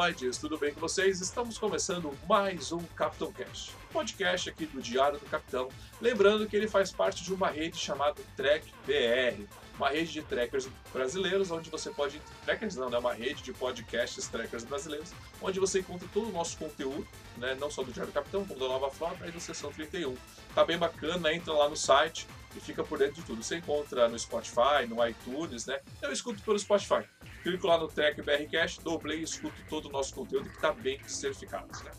[0.00, 1.20] Humanoides, tudo bem com vocês?
[1.20, 5.68] Estamos começando mais um Capitão Cash, podcast aqui do Diário do Capitão.
[6.00, 9.44] Lembrando que ele faz parte de uma rede chamada Trek BR,
[9.76, 12.18] uma rede de trackers brasileiros, onde você pode.
[12.46, 12.96] Trackers não, né?
[12.96, 17.54] Uma rede de podcasts trackers brasileiros, onde você encontra todo o nosso conteúdo, né?
[17.60, 20.16] Não só do Diário do Capitão, como da Nova Frota e da Sessão 31.
[20.54, 23.42] Tá bem bacana, entra lá no site e fica por dentro de tudo.
[23.42, 25.80] Você encontra no Spotify, no iTunes, né?
[26.02, 27.04] Eu escuto pelo Spotify.
[27.42, 30.72] Clico lá no Track BRCast, dou play e escuto todo o nosso conteúdo que está
[30.72, 31.68] bem certificado.
[31.84, 31.90] Né?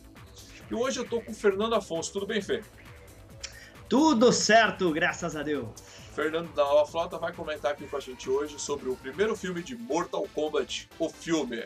[0.70, 2.14] E hoje eu estou com o Fernando Afonso.
[2.14, 2.64] Tudo bem, Fê?
[3.90, 5.70] Tudo certo, graças a Deus.
[6.16, 9.64] Fernando da Nova Flota vai comentar aqui com a gente hoje sobre o primeiro filme
[9.64, 11.66] de Mortal Kombat, o filme.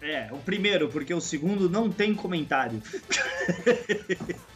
[0.00, 2.82] É, o primeiro, porque o segundo não tem comentário.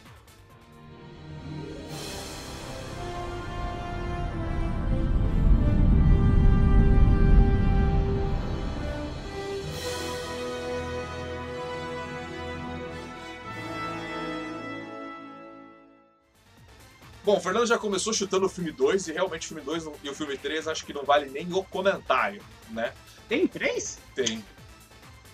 [17.27, 20.09] Bom, o Fernando já começou chutando o filme 2 e realmente o filme 2 e
[20.09, 22.93] o filme 3 acho que não vale nem o comentário, né?
[23.27, 23.99] Tem três?
[24.15, 24.41] Tem.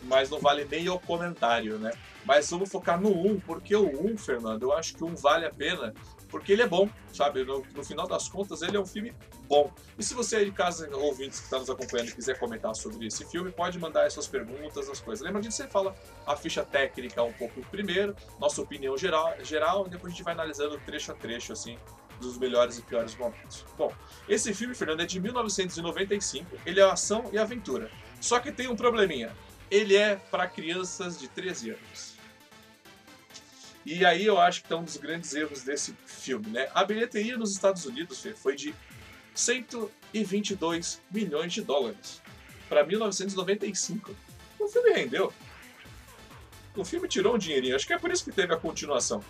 [0.02, 1.92] Mas não vale nem o comentário, né?
[2.26, 5.46] Mas vamos focar no 1, porque o 1, Fernando, eu acho que o 1 vale
[5.46, 5.94] a pena
[6.34, 7.44] porque ele é bom, sabe?
[7.44, 9.14] No, no, final das contas, ele é um filme
[9.48, 9.72] bom.
[10.00, 13.24] E se você aí de casa, ouvintes que está nos acompanhando, quiser comentar sobre esse
[13.26, 15.24] filme, pode mandar as suas perguntas, as coisas.
[15.24, 15.96] Lembra de você fala
[16.26, 20.34] a ficha técnica um pouco primeiro, nossa opinião geral, geral, e depois a gente vai
[20.34, 21.78] analisando trecho a trecho, assim,
[22.20, 23.64] dos melhores e piores momentos.
[23.78, 23.94] Bom,
[24.28, 27.92] esse filme, Fernando, é de 1995, ele é ação e aventura.
[28.20, 29.32] Só que tem um probleminha.
[29.70, 32.13] Ele é para crianças de 13 anos.
[33.86, 36.70] E aí eu acho que é um dos grandes erros desse filme, né?
[36.74, 38.74] A bilheteria nos Estados Unidos Fê, foi de
[39.36, 42.22] 122 milhões de dólares
[42.70, 44.16] para 1995.
[44.60, 45.34] O filme rendeu.
[46.76, 47.76] O filme tirou um dinheirinho.
[47.76, 49.24] Acho que é por isso que teve a continuação.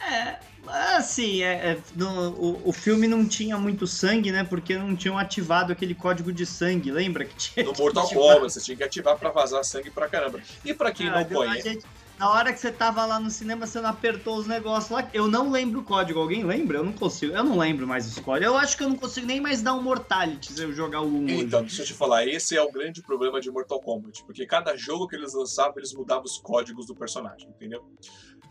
[0.00, 0.38] É,
[0.96, 4.44] assim, é, é no, o, o filme não tinha muito sangue, né?
[4.44, 7.64] Porque não tinham ativado aquele código de sangue, lembra que tinha?
[7.64, 10.42] No Mortal Kombat, você tinha que ativar para vazar sangue pra caramba.
[10.64, 11.62] E para quem ah, não conhece.
[11.62, 11.86] Gente
[12.18, 15.08] na hora que você tava lá no cinema, você não apertou os negócios lá.
[15.12, 16.20] Eu não lembro o código.
[16.20, 16.78] Alguém lembra?
[16.78, 17.32] Eu não consigo.
[17.32, 18.46] Eu não lembro mais os códigos.
[18.46, 21.06] Eu acho que eu não consigo nem mais dar um Mortality se eu jogar o
[21.06, 21.28] 1.
[21.30, 22.26] Então, deixa eu te falar.
[22.26, 24.24] Esse é o grande problema de Mortal Kombat.
[24.24, 27.84] Porque cada jogo que eles lançavam, eles mudavam os códigos do personagem, entendeu?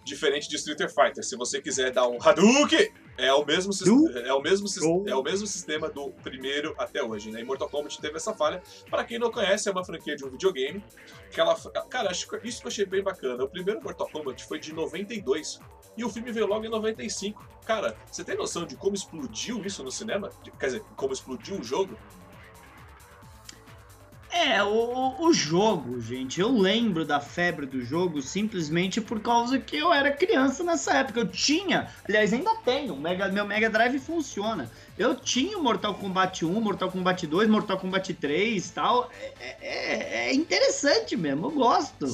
[0.05, 1.23] Diferente de Street Fighter.
[1.23, 3.71] Se você quiser dar um Hadouken, é o mesmo,
[4.25, 4.67] é o mesmo,
[5.07, 7.41] é o mesmo sistema do primeiro até hoje, né?
[7.41, 8.61] E Mortal Kombat teve essa falha.
[8.89, 10.83] Para quem não conhece, é uma franquia de um videogame.
[11.31, 11.55] Que ela,
[11.89, 13.43] cara, acho que isso que eu achei bem bacana.
[13.43, 15.59] O primeiro Mortal Kombat foi de 92
[15.95, 17.47] e o filme veio logo em 95.
[17.65, 20.29] Cara, você tem noção de como explodiu isso no cinema?
[20.59, 21.97] Quer dizer, como explodiu o jogo?
[24.33, 29.77] É, o, o jogo, gente, eu lembro da febre do jogo simplesmente por causa que
[29.77, 31.19] eu era criança nessa época.
[31.19, 34.71] Eu tinha, aliás, ainda tenho, Mega, meu Mega Drive funciona.
[34.97, 39.11] Eu tinha Mortal Kombat 1, Mortal Kombat 2, Mortal Kombat 3 e tal.
[39.39, 42.07] É, é, é, interessante mesmo, eu gosto.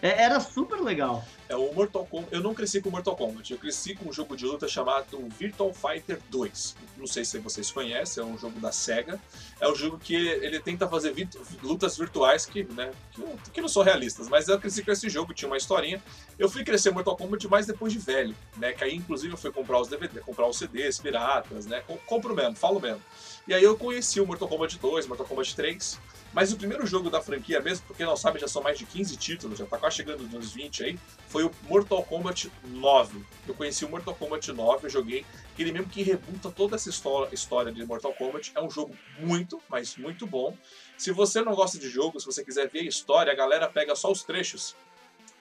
[0.00, 1.22] É, era super legal.
[1.48, 2.34] É o Mortal Kombat.
[2.34, 5.72] Eu não cresci com Mortal Kombat, eu cresci com um jogo de luta chamado Virtual
[5.72, 6.76] Fighter 2.
[6.96, 9.20] Não sei se vocês conhecem, é um jogo da SEGA.
[9.60, 11.14] É um jogo que ele tenta fazer
[11.62, 15.32] lutas virtuais que, né, que, que, não são realistas, mas eu cresci com esse jogo,
[15.32, 16.02] tinha uma historinha.
[16.38, 18.72] Eu fui crescer Mortal Kombat mais depois de velho, né?
[18.72, 21.82] Que aí, inclusive, eu fui comprar os DVD, comprar os CDs piratas, né?
[22.04, 23.02] Compro mesmo, falo mesmo.
[23.48, 25.98] E aí eu conheci o Mortal Kombat 2, Mortal Kombat 3.
[26.34, 29.16] Mas o primeiro jogo da franquia mesmo, porque não sabe, já são mais de 15
[29.16, 30.98] títulos, já tá quase chegando nos 20 aí,
[31.28, 33.24] foi o Mortal Kombat 9.
[33.48, 35.24] Eu conheci o Mortal Kombat 9, eu joguei,
[35.58, 36.90] ele mesmo que rebuta toda essa
[37.32, 38.52] história de Mortal Kombat.
[38.54, 40.54] É um jogo muito, mas muito bom.
[40.98, 43.96] Se você não gosta de jogo, se você quiser ver a história, a galera pega
[43.96, 44.76] só os trechos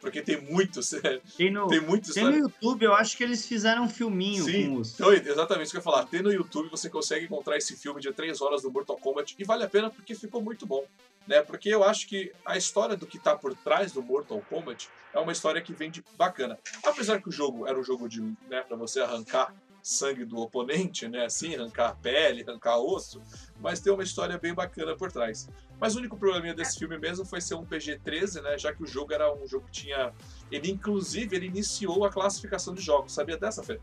[0.06, 0.92] porque tem muitos.
[1.36, 2.14] Tem, no, tem muitos.
[2.14, 4.94] Tem no YouTube, eu acho que eles fizeram um filminho Sim, com os.
[4.94, 6.06] Então, exatamente isso que eu ia falar.
[6.06, 9.44] Tem no YouTube, você consegue encontrar esse filme de 3 horas do Mortal Kombat e
[9.44, 10.86] vale a pena porque ficou muito bom.
[11.28, 11.42] Né?
[11.42, 15.20] Porque eu acho que a história do que está por trás do Mortal Kombat é
[15.20, 16.60] uma história que vem de bacana.
[16.86, 21.08] Apesar que o jogo era um jogo de, né, para você arrancar sangue do oponente,
[21.08, 21.26] né?
[21.26, 23.22] Assim, arrancar pele, arrancar osso,
[23.62, 25.48] mas tem uma história bem bacana por trás.
[25.80, 28.58] Mas o único problema desse filme mesmo foi ser um PG-13, né?
[28.58, 30.12] Já que o jogo era um jogo que tinha.
[30.52, 33.14] Ele, inclusive, ele iniciou a classificação de jogos.
[33.14, 33.80] Sabia dessa, Fê?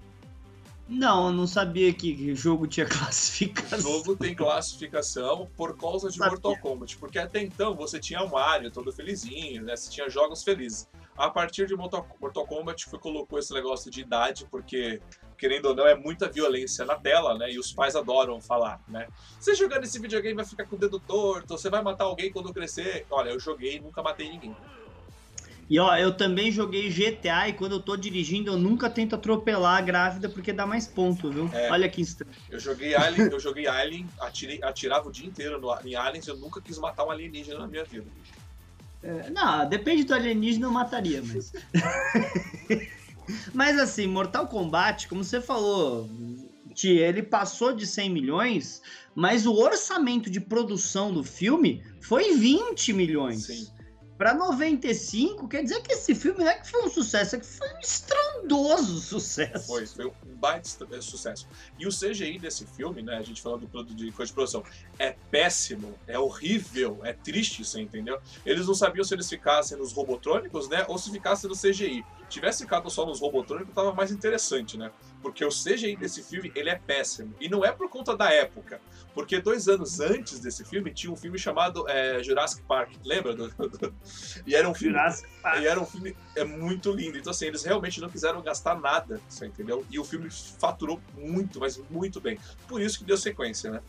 [0.88, 3.78] Não, eu não sabia que o jogo tinha classificação.
[3.78, 6.18] O jogo tem classificação por causa de.
[6.18, 9.76] Mortal Kombat, porque até então você tinha um Mario todo felizinho, né?
[9.76, 10.88] Você tinha jogos felizes.
[11.16, 15.00] A partir de Mortal, Mortal Kombat foi colocou esse negócio de idade, porque
[15.42, 17.50] querendo ou não é muita violência na tela, né?
[17.50, 19.08] E os pais adoram falar, né?
[19.40, 22.52] Você jogando esse videogame vai ficar com o dedo torto, você vai matar alguém quando
[22.52, 23.04] crescer.
[23.10, 24.54] Olha, eu joguei e nunca matei ninguém.
[25.68, 29.78] E ó, eu também joguei GTA e quando eu tô dirigindo eu nunca tento atropelar
[29.78, 31.50] a grávida porque dá mais ponto, viu?
[31.52, 32.38] É, Olha que instante.
[32.48, 36.36] Eu joguei Alien, eu joguei Alien, atirei, atirava o dia inteiro no, em Aliens, eu
[36.36, 38.06] nunca quis matar um alienígena na minha vida.
[39.02, 41.50] É, não, depende do alienígena eu mataria, mas.
[43.52, 46.08] mas assim, Mortal Kombat, como você falou,
[46.84, 48.82] ele passou de 100 milhões,
[49.14, 53.44] mas o orçamento de produção do filme foi 20 milhões.
[53.44, 53.66] Sim.
[54.22, 57.44] Para 95, quer dizer que esse filme não é que foi um sucesso, é que
[57.44, 59.66] foi um estrondoso sucesso.
[59.66, 61.48] Foi, foi um baita é, sucesso.
[61.76, 64.62] E o CGI desse filme, né, a gente falando do de coisa de produção,
[64.96, 68.20] é péssimo, é horrível, é triste, você entendeu?
[68.46, 72.04] Eles não sabiam se eles ficassem nos robotrônicos, né, ou se ficassem no CGI.
[72.28, 74.90] Tivesse ficado só nos robotrônicos, tava mais interessante, né?
[75.20, 77.34] Porque o CGI desse filme, ele é péssimo.
[77.38, 78.80] E não é por conta da época.
[79.14, 82.92] Porque dois anos antes desse filme, tinha um filme chamado é, Jurassic Park.
[83.04, 83.34] Lembra?
[83.34, 83.94] Do, do,
[84.46, 84.96] e era um filme.
[84.96, 85.62] Jurassic Park.
[85.62, 87.18] E era um filme é muito lindo.
[87.18, 89.84] Então, assim, eles realmente não quiseram gastar nada, você entendeu?
[89.90, 92.38] E o filme faturou muito, mas muito bem.
[92.66, 93.80] Por isso que deu sequência, né?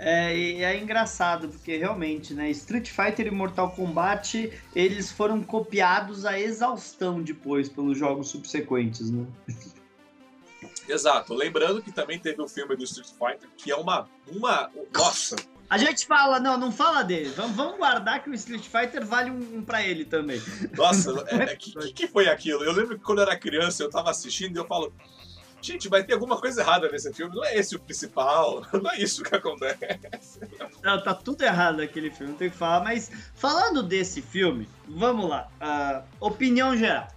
[0.00, 6.24] É, e é engraçado, porque realmente, né, Street Fighter e Mortal Kombat, eles foram copiados
[6.24, 9.26] à exaustão depois pelos jogos subsequentes, né?
[10.88, 11.34] Exato.
[11.34, 14.08] Lembrando que também teve o filme do Street Fighter, que é uma.
[14.28, 15.36] uma nossa!
[15.70, 17.30] A gente fala, não, não fala dele.
[17.36, 20.40] Vamos, vamos guardar que o Street Fighter vale um, um pra ele também.
[20.74, 22.64] Nossa, é, é, que, que foi aquilo?
[22.64, 24.92] Eu lembro que quando eu era criança eu tava assistindo e eu falo.
[25.60, 27.34] Gente, vai ter alguma coisa errada nesse filme.
[27.34, 28.64] Não é esse o principal.
[28.72, 30.40] Não é isso que acontece.
[30.82, 32.84] Não, tá tudo errado naquele filme, não tem que falar.
[32.84, 35.48] Mas falando desse filme, vamos lá.
[35.60, 37.08] Uh, opinião geral.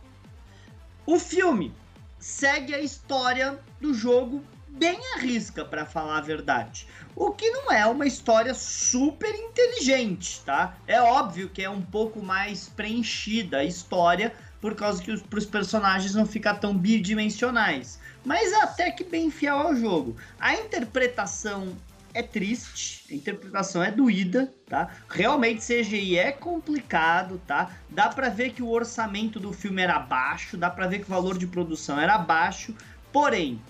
[1.06, 1.72] O filme
[2.18, 6.88] segue a história do jogo bem à risca, para falar a verdade.
[7.16, 10.78] O que não é uma história super inteligente, tá?
[10.88, 16.14] É óbvio que é um pouco mais preenchida a história, por causa que os personagens
[16.14, 18.00] não ficam tão bidimensionais.
[18.24, 20.16] Mas é até que bem fiel ao jogo.
[20.40, 21.76] A interpretação
[22.14, 24.90] é triste, a interpretação é doída, tá?
[25.10, 27.72] Realmente CGI é complicado, tá?
[27.90, 31.10] Dá para ver que o orçamento do filme era baixo, dá para ver que o
[31.10, 32.76] valor de produção era baixo,
[33.12, 33.62] porém,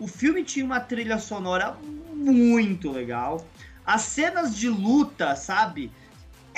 [0.00, 3.46] o filme tinha uma trilha sonora muito legal.
[3.84, 5.92] As cenas de luta, sabe?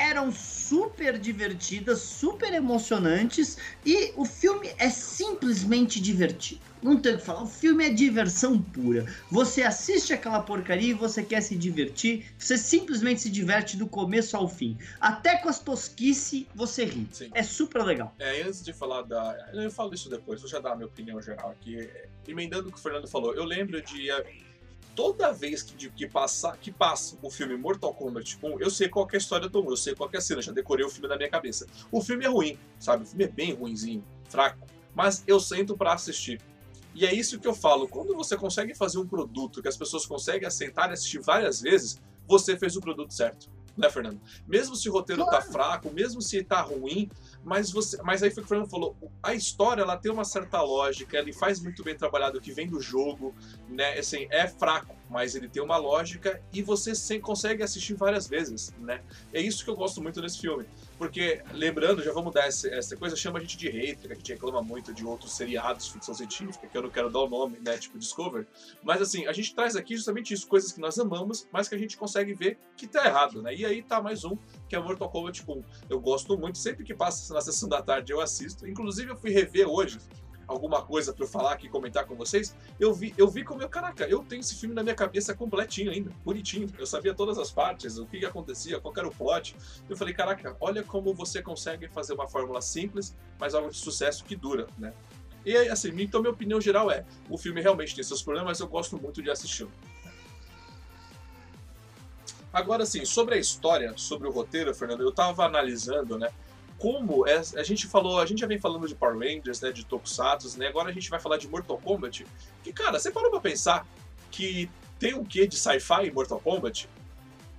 [0.03, 3.57] Eram super divertidas, super emocionantes
[3.87, 6.61] e o filme é simplesmente divertido.
[6.83, 9.07] Não tem o que falar, o filme é diversão pura.
[9.31, 14.37] Você assiste aquela porcaria e você quer se divertir, você simplesmente se diverte do começo
[14.37, 14.77] ao fim.
[15.01, 17.07] Até com as tosquices você ri.
[17.13, 17.31] Sim.
[17.33, 18.13] É super legal.
[18.19, 19.51] É, antes de falar da.
[19.53, 21.89] Eu falo isso depois, vou já dar a minha opinião geral aqui.
[22.27, 24.11] Emendando o que o Fernando falou, eu lembro de
[24.95, 29.09] toda vez que, que, passa, que passa o filme Mortal Kombat 1, eu sei qual
[29.11, 31.09] é a história do 1, eu sei qual é a cena, já decorei o filme
[31.09, 31.67] na minha cabeça.
[31.91, 33.05] O filme é ruim, sabe?
[33.05, 36.41] O filme é bem ruinzinho, fraco, mas eu sento para assistir.
[36.95, 40.05] E é isso que eu falo, quando você consegue fazer um produto que as pessoas
[40.05, 43.51] conseguem aceitar e assistir várias vezes, você fez o produto certo.
[43.77, 44.21] Né, Fernando?
[44.47, 45.45] Mesmo se o roteiro tá claro.
[45.47, 47.11] tá fraco, mesmo se tá ruim,
[47.43, 50.25] mas você, mas aí foi o que o Fernando falou, a história ela tem uma
[50.25, 53.35] certa lógica, ele faz muito bem trabalhado o que vem do jogo,
[53.69, 53.99] né?
[53.99, 58.75] Assim, é fraco, mas ele tem uma lógica e você sem, consegue assistir várias vezes,
[58.79, 59.03] né?
[59.33, 60.67] É isso que eu gosto muito desse filme.
[60.99, 64.17] Porque, lembrando, já vamos dar essa, essa coisa, chama a gente de hater, que a
[64.17, 67.29] gente reclama muito de outros seriados de ficção científica, que eu não quero dar o
[67.29, 68.47] nome, né, tipo Discover.
[68.83, 71.79] Mas assim, a gente traz aqui justamente isso, coisas que nós amamos, mas que a
[71.79, 73.55] gente consegue ver que tá errado, né?
[73.55, 74.37] E aí tá mais um,
[74.69, 75.63] que é Mortal Kombat 1.
[75.89, 78.67] Eu gosto muito, sempre que passa na sessão da tarde eu assisto.
[78.67, 79.99] Inclusive eu fui rever hoje,
[80.47, 83.69] alguma coisa para eu falar aqui, comentar com vocês, eu vi, eu vi como eu,
[83.69, 86.69] caraca, eu tenho esse filme na minha cabeça completinho ainda, bonitinho.
[86.79, 89.57] Eu sabia todas as partes, o que, que acontecia, qual era o plot.
[89.89, 94.25] Eu falei, caraca, olha como você consegue fazer uma fórmula simples, mas algo de sucesso
[94.25, 94.93] que dura, né?
[95.45, 98.69] E assim, então minha opinião geral é, o filme realmente tem seus problemas, mas eu
[98.69, 99.67] gosto muito de assistir.
[102.53, 106.31] Agora sim, sobre a história, sobre o roteiro, Fernando, eu tava analisando, né?
[106.83, 109.87] Como é, a gente falou, a gente já vem falando de Power Rangers, né, de
[109.87, 110.67] Tokusatsu, né?
[110.67, 112.27] Agora a gente vai falar de Mortal Kombat.
[112.65, 113.87] Que cara, você parou para pensar
[114.33, 116.89] que tem um quê de sci-fi em Mortal Kombat?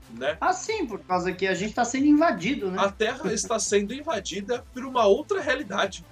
[0.09, 0.37] Né?
[0.41, 2.77] Ah, sim, por causa que a gente está sendo invadido, né?
[2.79, 6.03] A Terra está sendo invadida por uma outra realidade.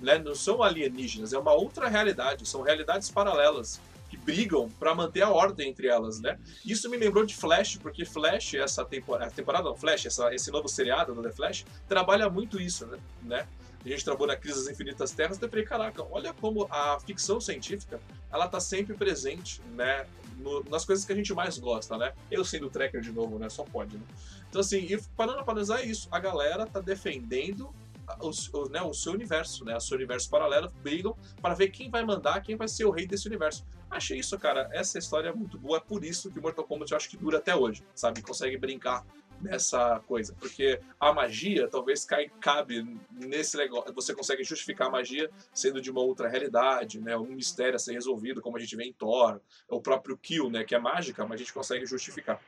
[0.00, 0.18] Né?
[0.18, 5.30] Não são alienígenas, é uma outra realidade, são realidades paralelas que brigam para manter a
[5.30, 6.38] ordem entre elas, né?
[6.64, 10.68] Isso me lembrou de Flash, porque Flash, essa temporada, temporada não, Flash, essa, esse novo
[10.68, 12.98] seriado do The Flash, trabalha muito isso, né?
[13.22, 13.46] né?
[13.84, 17.40] A gente trabalhou na Crise das Infinitas Terras, eu falei, caraca, olha como a ficção
[17.40, 18.00] científica,
[18.32, 20.06] ela tá sempre presente, né?
[20.38, 22.12] No, nas coisas que a gente mais gosta, né?
[22.30, 23.48] Eu sendo tracker de novo, né?
[23.48, 24.02] Só pode, né?
[24.48, 27.72] Então, assim, e parando pra analisar isso, a galera tá defendendo
[28.20, 29.76] o, né, o seu universo, né?
[29.76, 33.06] O seu universo paralelo brigam para ver quem vai mandar, quem vai ser o rei
[33.06, 33.64] desse universo.
[33.90, 34.68] Achei isso, cara.
[34.72, 35.78] Essa história é muito boa.
[35.78, 38.22] É por isso que Mortal Kombat eu acho que dura até hoje, sabe?
[38.22, 39.04] Consegue brincar
[39.40, 40.34] nessa coisa.
[40.38, 43.92] Porque a magia talvez cai, cabe nesse negócio.
[43.94, 47.16] Você consegue justificar a magia sendo de uma outra realidade, né?
[47.16, 49.40] Um mistério a ser resolvido, como a gente vê em Thor.
[49.68, 50.64] O próprio Kill, né?
[50.64, 52.40] Que é mágica, mas a gente consegue justificar.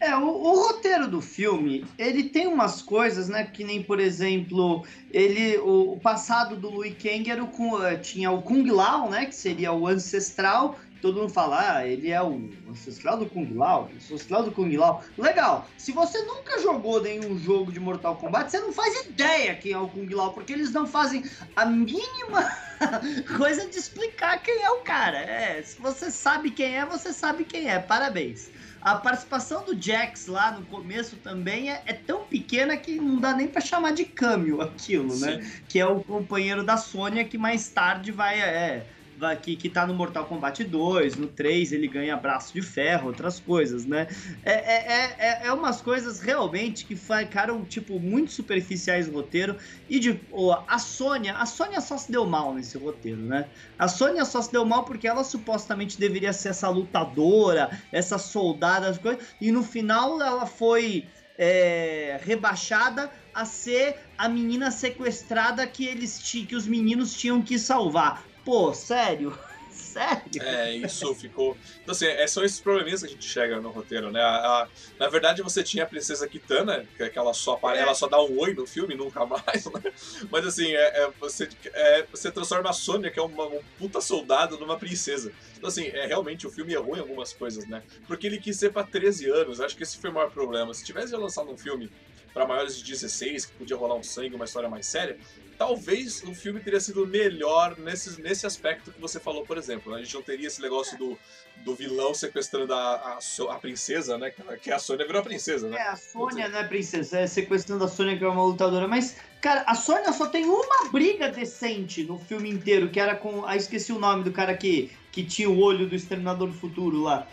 [0.00, 4.86] É, o, o, roteiro do filme, ele tem umas coisas, né, que nem, por exemplo,
[5.10, 9.26] ele, o, o passado do Liu Kang era o, eh, tinha o Kung Lao, né,
[9.26, 13.90] que seria o ancestral, todo mundo fala, ah, ele é o ancestral do Kung Lao,
[13.96, 15.02] ancestral do Kung Lao.
[15.16, 19.72] Legal, se você nunca jogou nenhum jogo de Mortal Kombat, você não faz ideia quem
[19.72, 21.24] é o Kung Lao, porque eles não fazem
[21.56, 22.50] a mínima
[23.36, 25.18] coisa de explicar quem é o cara.
[25.18, 28.50] É, se você sabe quem é, você sabe quem é, parabéns.
[28.80, 33.34] A participação do Jax lá no começo também é, é tão pequena que não dá
[33.34, 35.32] nem para chamar de câmbio aquilo, né?
[35.32, 35.38] Sim.
[35.38, 35.52] né?
[35.68, 38.40] Que é o companheiro da Sônia que mais tarde vai.
[38.40, 38.86] É,
[39.40, 43.40] que, que tá no Mortal Kombat 2, no 3 ele ganha braço de ferro, outras
[43.40, 44.06] coisas, né?
[44.44, 49.56] É, é, é, é umas coisas realmente que ficaram, tipo, muito superficiais no roteiro.
[49.88, 53.48] E de, oh, a Sônia, a Sônia só se deu mal nesse roteiro, né?
[53.78, 58.88] A Sônia só se deu mal porque ela supostamente deveria ser essa lutadora, essa soldada,
[58.88, 61.06] as coisas, e no final ela foi.
[61.40, 68.27] É, rebaixada a ser a menina sequestrada que eles que os meninos tinham que salvar.
[68.48, 69.38] Pô, sério?
[69.68, 70.42] Sério?
[70.42, 71.54] É, isso ficou.
[71.82, 74.22] Então, assim, é, são esses probleminhas que a gente chega no roteiro, né?
[74.22, 77.82] A, a, na verdade, você tinha a princesa Kitana, que, é que ela só aparece,
[77.82, 77.84] é.
[77.84, 79.92] ela só dá um oi no filme nunca mais, né?
[80.30, 84.00] Mas assim, é, é você, é, você transforma a Sônia, que é uma, um puta
[84.00, 85.30] soldado, numa princesa.
[85.56, 87.82] Então, assim, é, realmente o filme errou em algumas coisas, né?
[88.06, 89.60] Porque ele quis ser pra 13 anos.
[89.60, 90.72] Acho que esse foi o maior problema.
[90.72, 91.90] Se tivesse lançado um filme
[92.38, 95.18] para maiores de 16, que podia rolar um sangue, uma história mais séria,
[95.58, 99.90] talvez o filme teria sido melhor nesse, nesse aspecto que você falou, por exemplo.
[99.90, 99.98] Né?
[99.98, 101.18] A gente não teria esse negócio do,
[101.64, 103.18] do vilão sequestrando a, a,
[103.50, 104.32] a, princesa, né?
[104.62, 105.78] Que a Sônia virou a princesa, né?
[105.78, 108.86] É, a Sônia não é princesa, é sequestrando a Sônia, que é uma lutadora.
[108.86, 113.44] Mas, cara, a Sônia só tem uma briga decente no filme inteiro, que era com.
[113.44, 117.02] Ah, esqueci o nome do cara que, que tinha o olho do Exterminador do Futuro
[117.02, 117.26] lá.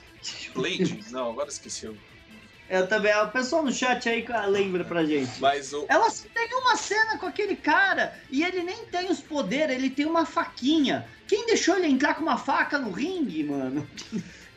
[0.56, 1.00] Blade?
[1.12, 1.92] Não, agora esqueci.
[2.70, 5.40] Eu também, o pessoal no chat aí lembra pra gente.
[5.40, 5.86] Mas o...
[5.88, 10.06] Ela tem uma cena com aquele cara e ele nem tem os poderes, ele tem
[10.06, 11.08] uma faquinha.
[11.28, 13.88] Quem deixou ele entrar com uma faca no ringue, mano?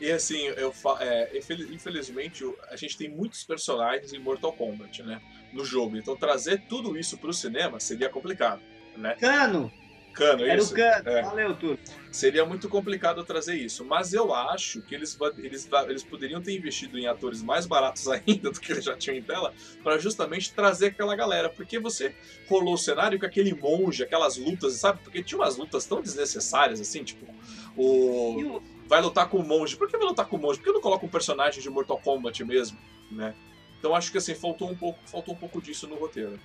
[0.01, 1.39] E assim, eu é,
[1.71, 5.21] infelizmente a gente tem muitos personagens em Mortal Kombat, né?
[5.51, 5.97] No jogo.
[5.97, 8.61] Então trazer tudo isso pro cinema seria complicado,
[8.95, 9.15] né?
[9.19, 9.71] Cano!
[10.13, 10.73] Cano, Era isso.
[10.73, 11.21] o Cano, é.
[11.21, 11.79] valeu tudo.
[12.11, 16.97] Seria muito complicado trazer isso, mas eu acho que eles, eles, eles poderiam ter investido
[16.97, 20.87] em atores mais baratos ainda do que eles já tinham em tela, para justamente trazer
[20.87, 22.15] aquela galera, porque você
[22.47, 24.99] rolou o cenário com aquele monge, aquelas lutas, sabe?
[25.03, 27.25] Porque tinha umas lutas tão desnecessárias, assim, tipo,
[27.77, 28.61] o...
[28.87, 29.77] Vai lutar com o monge.
[29.77, 30.57] Por que vai lutar com o monge?
[30.57, 32.75] Por que não coloca um personagem de Mortal Kombat mesmo,
[33.11, 33.35] né?
[33.79, 36.39] Então acho que assim, faltou um pouco, faltou um pouco disso no roteiro.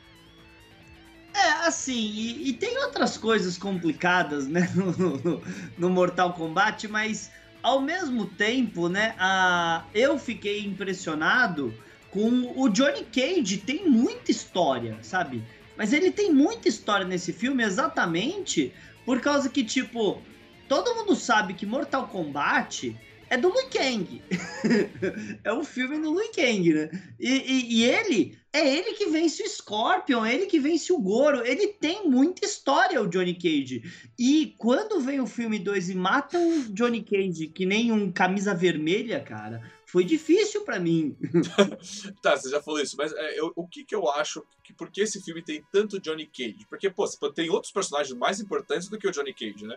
[1.34, 5.42] É, assim, e, e, tem outras coisas complicadas, né, no,
[5.76, 7.28] no, Mortal Kombat, mas
[7.60, 11.74] ao mesmo tempo, né, a, eu fiquei impressionado
[12.10, 15.42] com o Johnny Cage, tem muita história, sabe?
[15.76, 18.72] Mas ele tem muita história nesse filme exatamente
[19.04, 20.22] por causa que, tipo,
[20.68, 22.96] todo mundo sabe que Mortal Kombat
[23.28, 24.22] é do Liu Kang.
[25.42, 26.90] é um filme do Liu Kang, né?
[27.18, 31.00] E, e, e, ele, é ele que vence o Scorpion, é ele que vence o
[31.00, 31.44] Goro.
[31.44, 33.82] Ele tem muita história, o Johnny Cage.
[34.16, 38.54] E quando vem o filme 2 e mata o Johnny Cage, que nem um camisa
[38.54, 39.60] vermelha, cara,
[39.94, 41.16] foi difícil para mim.
[42.22, 44.88] tá, você já falou isso, mas é, eu, o que que eu acho que por
[44.88, 46.64] que esse filme tem tanto Johnny Cage?
[46.68, 49.76] Porque, pô, tem outros personagens mais importantes do que o Johnny Cage, né?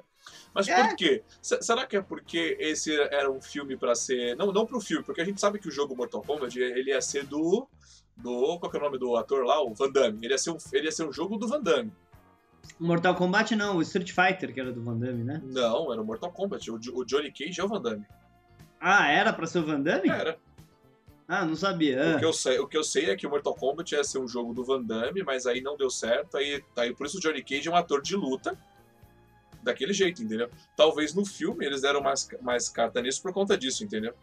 [0.53, 0.87] Mas é.
[0.87, 1.23] por quê?
[1.41, 4.35] S será que é porque esse era um filme para ser.
[4.35, 7.01] Não, não pro filme, porque a gente sabe que o jogo Mortal Kombat ele ia
[7.01, 7.67] ser do.
[8.17, 9.61] Do qual que é o nome do ator lá?
[9.61, 10.19] O Van Damme.
[10.21, 11.91] Ele ia ser um, ele ia ser um jogo do Van Damme.
[12.79, 15.41] Mortal Kombat não, o Street Fighter, que era do Van Damme, né?
[15.43, 16.69] Não, era o Mortal Kombat.
[16.69, 18.05] O, o Johnny Cage é o Van Damme.
[18.79, 20.09] Ah, era pra ser o Van Damme?
[20.09, 20.37] Era.
[21.27, 22.15] Ah, não sabia.
[22.15, 24.19] O, que eu sei, o que eu sei é que o Mortal Kombat ia ser
[24.19, 26.37] um jogo do Van Damme, mas aí não deu certo.
[26.37, 28.57] Aí, aí por isso o Johnny Cage é um ator de luta
[29.61, 30.49] daquele jeito, entendeu?
[30.75, 34.13] Talvez no filme eles deram mais, mais carta nisso por conta disso, entendeu?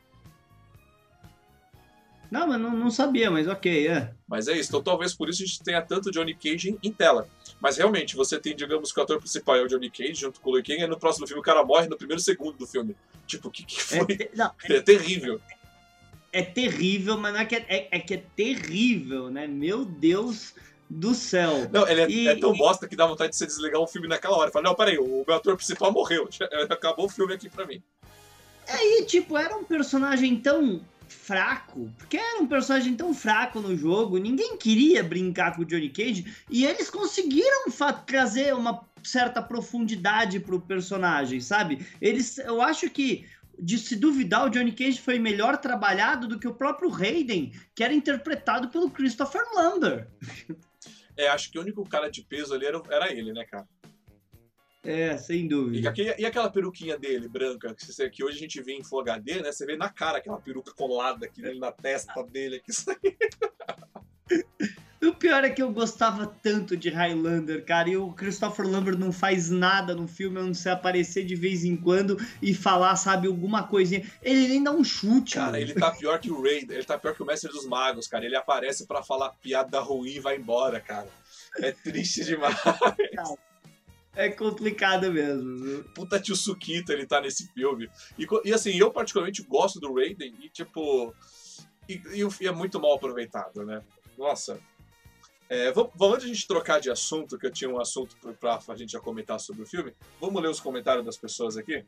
[2.35, 4.13] Não, mas não, não, sabia, mas ok, é.
[4.27, 7.29] Mas é isso, então talvez por isso a gente tenha tanto Johnny Cage em, tela.
[7.61, 10.51] Mas realmente, você tem, digamos, que o ator principal é o Johnny Cage, junto com
[10.51, 12.97] o Liu Kang, e no próximo filme o cara morre no primeiro segundo do filme.
[13.25, 14.01] Tipo, o que, que foi?
[14.01, 15.41] É, não, é, é terrível.
[16.33, 19.47] É terrível, mas não é que é, é, é, que é terrível, né?
[19.47, 20.57] Meu Deus
[20.91, 21.71] do céu.
[21.71, 22.59] Não, ele é, e, é tão e...
[22.59, 24.51] bosta que dá vontade de você desligar o filme naquela hora.
[24.51, 26.29] Fala, não, peraí, o meu ator principal morreu.
[26.69, 27.81] Acabou o filme aqui pra mim.
[28.67, 30.81] Aí, tipo, era um personagem tão
[31.15, 35.89] fraco, porque era um personagem tão fraco no jogo, ninguém queria brincar com o Johnny
[35.89, 37.71] Cage, e eles conseguiram
[38.07, 41.87] trazer uma certa profundidade pro personagem, sabe?
[42.01, 43.27] Eles, eu acho que
[43.59, 47.85] de se duvidar, o Johnny Cage foi melhor trabalhado do que o próprio Hayden, que
[47.85, 50.09] era interpretado pelo Christopher Lambert.
[51.17, 53.69] É, acho que o único cara de peso ali era, era ele, né, cara?
[54.85, 55.95] É, sem dúvida.
[55.97, 59.41] E, e, aquela peruquinha dele, branca, que, que, hoje a gente vê em Full HD,
[59.41, 59.51] né?
[59.51, 62.57] Você vê na cara aquela peruca colada aqui na testa dele.
[62.57, 62.71] Aqui.
[65.09, 69.13] O pior é que eu gostava tanto de Highlander, cara, e o Christopher Lambert não
[69.13, 73.29] faz nada no filme, a não ser aparecer de vez em quando e falar, sabe,
[73.29, 74.09] alguma coisinha.
[74.23, 75.35] Ele nem dá um chute.
[75.35, 78.07] Cara, ele tá pior que o Raid, ele tá pior que o Mestre dos Magos,
[78.07, 78.25] cara.
[78.25, 81.09] Ele aparece para falar piada ruim e vai embora, cara.
[81.59, 82.59] É triste demais.
[82.61, 83.37] Cara,
[84.17, 85.85] é complicado mesmo.
[85.95, 87.91] Puta tio Sukita ele tá nesse filme.
[88.19, 91.15] E, e, assim, eu particularmente gosto do Raiden e, tipo.
[91.89, 92.01] E,
[92.41, 93.83] e é muito mal aproveitado, né?
[94.17, 94.59] Nossa.
[95.49, 98.17] É, vamos, vamos, antes de a gente trocar de assunto, que eu tinha um assunto
[98.41, 101.85] pra, pra gente já comentar sobre o filme, vamos ler os comentários das pessoas aqui?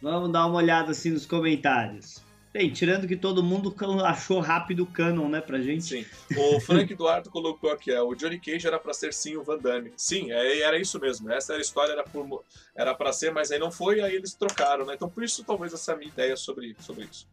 [0.00, 2.22] Vamos dar uma olhada assim nos comentários.
[2.52, 5.84] Bem, tirando que todo mundo achou rápido o canon, né, pra gente.
[5.84, 6.06] Sim.
[6.36, 9.58] O Frank Eduardo colocou aqui, é, o Johnny Cage era pra ser sim o Van
[9.58, 9.92] Damme.
[9.96, 11.30] Sim, é, era isso mesmo.
[11.32, 14.34] Essa era a história, era, por, era pra ser, mas aí não foi, aí eles
[14.34, 14.94] trocaram, né?
[14.94, 17.26] Então por isso talvez essa é a minha ideia sobre, sobre isso.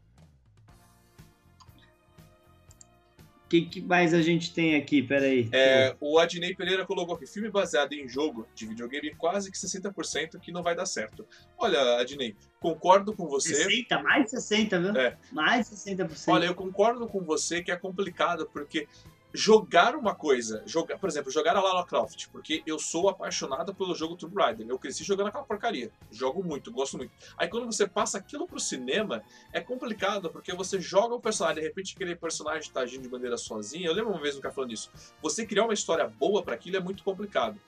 [3.49, 5.01] Que, que, mais a gente tem aqui?
[5.01, 5.49] Peraí.
[5.51, 10.39] É, o Adnei Pereira colocou aqui: filme baseado em jogo de videogame, quase que 60%
[10.39, 11.27] que não vai dar certo.
[11.57, 13.55] Olha, Adnei, concordo com você.
[13.55, 14.95] 60, mais 60, viu?
[14.95, 15.17] É.
[15.31, 16.31] Mais 60%.
[16.31, 18.87] Olha, eu concordo com você que é complicado, porque
[19.33, 23.93] jogar uma coisa, jogar, por exemplo, jogar a Lara Croft, porque eu sou apaixonado pelo
[23.93, 24.67] jogo Tomb Raider.
[24.67, 25.91] Eu cresci jogando aquela porcaria.
[26.11, 27.11] Jogo muito, gosto muito.
[27.37, 31.67] Aí quando você passa aquilo pro cinema, é complicado, porque você joga o personagem, de
[31.67, 33.87] repente aquele personagem tá agindo de maneira sozinha.
[33.87, 34.91] Eu lembro uma vez um cara falando isso.
[35.21, 37.59] Você criar uma história boa para aquilo é muito complicado.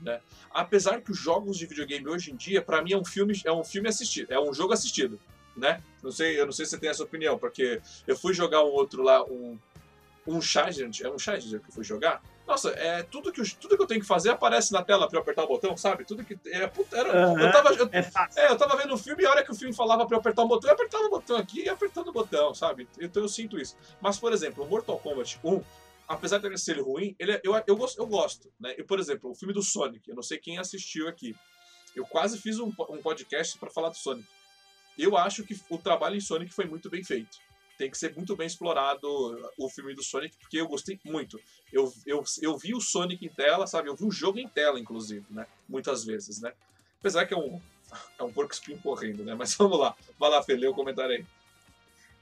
[0.00, 0.20] Né?
[0.50, 3.52] Apesar que os jogos de videogame hoje em dia, para mim é um filme, é
[3.52, 5.20] um filme assistido, é um jogo assistido,
[5.54, 5.82] né?
[6.02, 8.70] Não sei, eu não sei se você tem essa opinião, porque eu fui jogar um
[8.70, 9.58] outro lá, um
[10.30, 12.22] um Charger, é um Charger que eu fui jogar.
[12.46, 15.18] Nossa, é tudo que, eu, tudo que eu tenho que fazer aparece na tela pra
[15.18, 16.04] eu apertar o botão, sabe?
[16.04, 16.38] Tudo que.
[16.46, 18.40] É, puta, era, uhum, eu, tava, eu, é, fácil.
[18.40, 20.20] é, eu tava vendo o filme e a hora que o filme falava pra eu
[20.20, 22.88] apertar o botão, eu apertava o botão aqui e apertando o botão, sabe?
[23.00, 23.76] Então eu sinto isso.
[24.00, 25.62] Mas, por exemplo, Mortal Kombat 1,
[26.08, 28.74] apesar de ser ruim, ele, é, eu, eu, gosto, eu gosto, né?
[28.76, 31.36] E, por exemplo, o filme do Sonic, eu não sei quem assistiu aqui.
[31.94, 34.28] Eu quase fiz um, um podcast para falar do Sonic.
[34.98, 37.38] Eu acho que o trabalho em Sonic foi muito bem feito
[37.80, 39.08] tem que ser muito bem explorado
[39.56, 41.40] o filme do Sonic, porque eu gostei muito.
[41.72, 43.88] Eu, eu, eu vi o Sonic em tela, sabe?
[43.88, 45.46] Eu vi o jogo em tela, inclusive, né?
[45.66, 46.52] Muitas vezes, né?
[46.98, 47.58] Apesar que é um,
[48.20, 49.34] é um porco espinho correndo, né?
[49.34, 49.96] Mas vamos lá.
[50.18, 51.24] Vai lá, Fê, lê o comentário aí.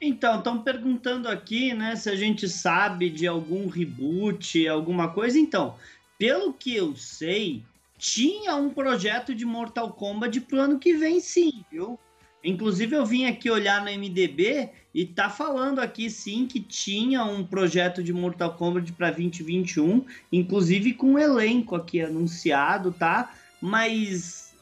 [0.00, 5.40] Então, estão perguntando aqui, né, se a gente sabe de algum reboot, alguma coisa.
[5.40, 5.76] Então,
[6.16, 7.64] pelo que eu sei,
[7.98, 11.98] tinha um projeto de Mortal Kombat pro ano que vem, sim, viu?
[12.44, 17.44] Inclusive, eu vim aqui olhar no MDB e tá falando aqui sim que tinha um
[17.44, 23.32] projeto de Mortal Kombat para 2021, inclusive com um elenco aqui anunciado, tá?
[23.62, 24.52] Mas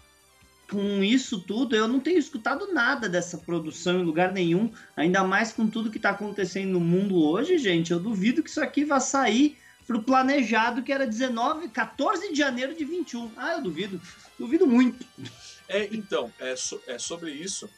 [0.70, 5.54] com isso tudo, eu não tenho escutado nada dessa produção em lugar nenhum, ainda mais
[5.54, 7.90] com tudo que tá acontecendo no mundo hoje, gente.
[7.90, 12.74] Eu duvido que isso aqui vá sair pro planejado que era 19, 14 de janeiro
[12.74, 13.30] de 21.
[13.38, 13.98] Ah, eu duvido.
[14.38, 15.02] Duvido muito.
[15.66, 17.70] É, então, é, so, é sobre isso.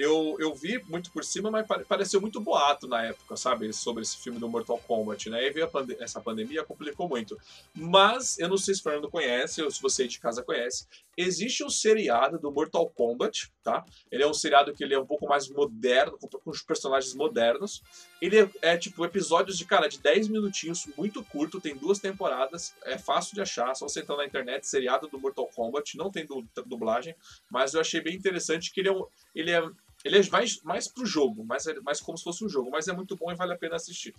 [0.00, 3.70] Eu, eu vi muito por cima, mas pareceu muito boato na época, sabe?
[3.72, 5.46] Sobre esse filme do Mortal Kombat, né?
[5.46, 7.38] E veio pande essa pandemia, complicou muito.
[7.74, 10.86] Mas, eu não sei se o Fernando conhece, ou se você de casa conhece,
[11.16, 13.84] existe um seriado do Mortal Kombat, tá?
[14.10, 17.14] Ele é um seriado que ele é um pouco mais moderno, com, com os personagens
[17.14, 17.82] modernos.
[18.22, 22.74] Ele é, é, tipo episódios de, cara, de 10 minutinhos, muito curto, tem duas temporadas,
[22.84, 26.26] é fácil de achar, só você entrar na internet, seriado do Mortal Kombat, não tem
[26.64, 27.14] dublagem,
[27.50, 29.62] mas eu achei bem interessante que ele é um, ele é
[30.04, 32.92] ele é mais, mais pro jogo, mais, mais como se fosse um jogo, mas é
[32.92, 34.14] muito bom e vale a pena assistir.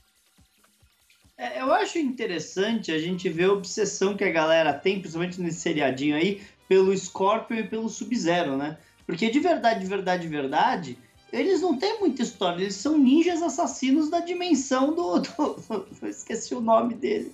[1.38, 5.62] É, eu acho interessante a gente ver a obsessão que a galera tem, principalmente nesse
[5.62, 8.78] seriadinho aí, pelo Scorpion e pelo Sub-Zero, né?
[9.06, 10.98] Porque de verdade, de verdade, de verdade,
[11.34, 15.20] eles não têm muita história, eles são ninjas assassinos da dimensão do.
[15.20, 15.56] do,
[16.00, 17.34] do esqueci o nome dele.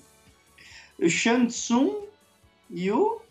[0.97, 2.07] O Shang Tsung
[2.69, 3.21] e o.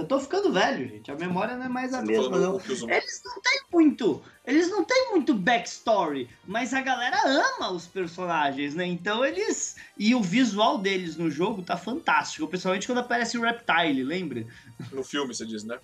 [0.00, 1.10] Eu tô ficando velho, gente.
[1.10, 2.58] A memória não é mais a Você mesma, não.
[2.58, 4.22] Eles não têm muito.
[4.46, 8.86] Eles não têm muito backstory, mas a galera ama os personagens, né?
[8.86, 9.76] Então eles.
[9.98, 12.48] E o visual deles no jogo tá fantástico.
[12.48, 14.46] Principalmente quando aparece o Reptile, lembra?
[14.90, 15.78] No filme, você diz, né?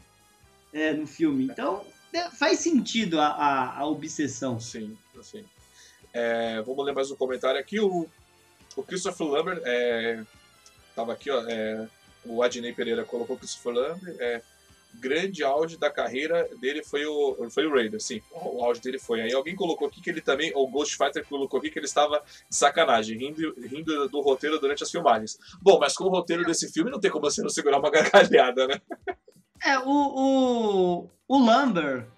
[0.72, 1.44] É, no filme.
[1.44, 4.58] Então, é, faz sentido a, a, a obsessão.
[4.58, 5.44] Sim, sim.
[6.14, 7.78] É, vamos ler mais um comentário aqui.
[7.80, 8.08] O,
[8.74, 10.24] o Christopher Lambert é,
[10.94, 11.44] tava aqui, ó.
[11.46, 11.86] É,
[12.28, 14.16] o Adnei Pereira colocou Christopher Lambert.
[14.18, 14.42] É,
[14.94, 18.20] grande auge da carreira dele foi o, foi o Raider, sim.
[18.32, 19.20] O auge dele foi.
[19.20, 22.22] Aí alguém colocou aqui que ele também, o Ghost Fighter colocou aqui que ele estava
[22.48, 25.38] de sacanagem, rindo, rindo do roteiro durante as filmagens.
[25.60, 28.66] Bom, mas com o roteiro desse filme não tem como você não segurar uma gargalhada,
[28.66, 28.80] né?
[29.64, 31.46] É, o, o, o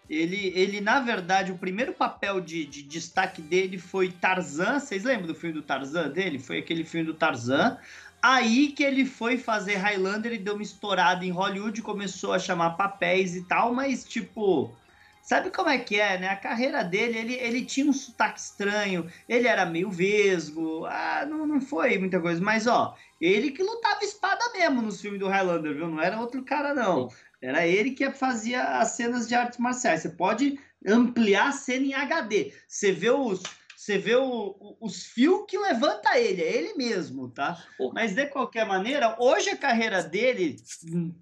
[0.09, 4.81] ele, ele, na verdade, o primeiro papel de, de destaque dele foi Tarzan.
[4.81, 6.38] Vocês lembram do filme do Tarzan dele?
[6.38, 7.79] Foi aquele filme do Tarzan.
[8.20, 12.70] Aí que ele foi fazer Highlander e deu uma estourada em Hollywood, começou a chamar
[12.70, 14.74] papéis e tal, mas tipo,
[15.22, 16.28] sabe como é que é, né?
[16.28, 21.46] A carreira dele, ele, ele tinha um sotaque estranho, ele era meio vesgo, ah, não,
[21.46, 25.74] não foi muita coisa, mas ó, ele que lutava espada mesmo nos filmes do Highlander,
[25.74, 25.88] viu?
[25.88, 27.09] Não era outro cara, não.
[27.40, 30.02] Era ele que fazia as cenas de artes marciais.
[30.02, 32.52] Você pode ampliar a cena em HD.
[32.66, 33.42] Você vê os,
[33.79, 37.64] você vê o, o, os fios que levanta ele, é ele mesmo, tá?
[37.95, 40.57] Mas de qualquer maneira, hoje a carreira dele,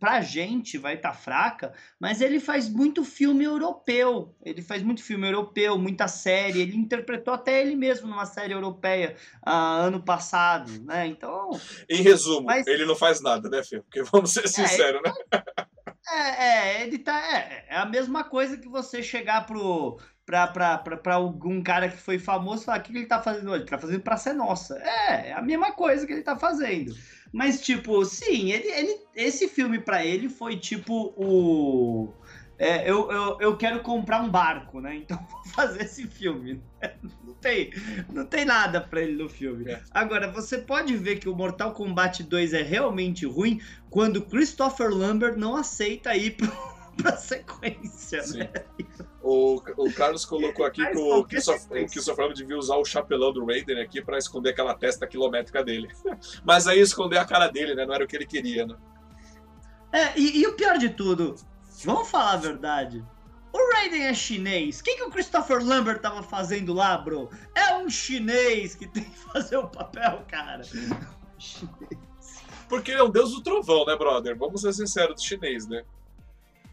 [0.01, 4.35] pra gente, vai estar tá fraca, mas ele faz muito filme europeu.
[4.43, 6.63] Ele faz muito filme europeu, muita série.
[6.63, 9.17] Ele interpretou até ele mesmo numa série europeia
[9.47, 9.51] uh,
[9.85, 11.07] ano passado, né?
[11.07, 11.51] Então.
[11.91, 12.67] Em resumo, mas...
[12.67, 13.83] ele não faz nada, né, Fê?
[13.83, 15.45] Porque vamos ser sinceros, é, né?
[16.09, 17.19] É, é, ele tá.
[17.19, 19.99] É, é, a mesma coisa que você chegar pro.
[20.27, 23.23] Pra, pra, pra, pra algum cara que foi famoso falar: o que, que ele tá
[23.23, 23.63] fazendo hoje?
[23.63, 24.77] Ele tá fazendo pra ser nossa.
[24.79, 26.93] É, é a mesma coisa que ele tá fazendo.
[27.33, 32.13] Mas, tipo, sim, ele, ele, esse filme pra ele foi tipo o
[32.59, 34.97] é, eu, eu, eu quero comprar um barco, né?
[34.97, 36.63] Então vou fazer esse filme.
[37.23, 37.71] Não tem,
[38.13, 39.71] não tem nada para ele no filme.
[39.71, 39.81] É.
[39.91, 43.61] Agora, você pode ver que o Mortal Kombat 2 é realmente ruim
[43.91, 46.51] quando Christopher Lambert não aceita ir pro,
[47.03, 48.39] pra sequência, Sim.
[48.39, 48.53] né?
[49.23, 54.01] O, o Carlos colocou aqui que o Christopher devia usar o chapelão do Raiden aqui
[54.01, 55.89] para esconder aquela testa quilométrica dele.
[56.45, 57.85] Mas aí esconder a cara dele, né?
[57.85, 58.77] Não era o que ele queria, né?
[59.93, 61.37] É, e, e o pior de tudo,
[61.85, 63.05] Vamos falar a verdade.
[63.53, 64.81] O Raiden é chinês.
[64.81, 67.31] O que, que o Christopher Lambert tava fazendo lá, bro?
[67.55, 70.63] É um chinês que tem que fazer o papel, cara.
[72.69, 74.37] Porque ele é um deus do trovão, né, brother?
[74.37, 75.85] Vamos ser sinceros do chinês, né?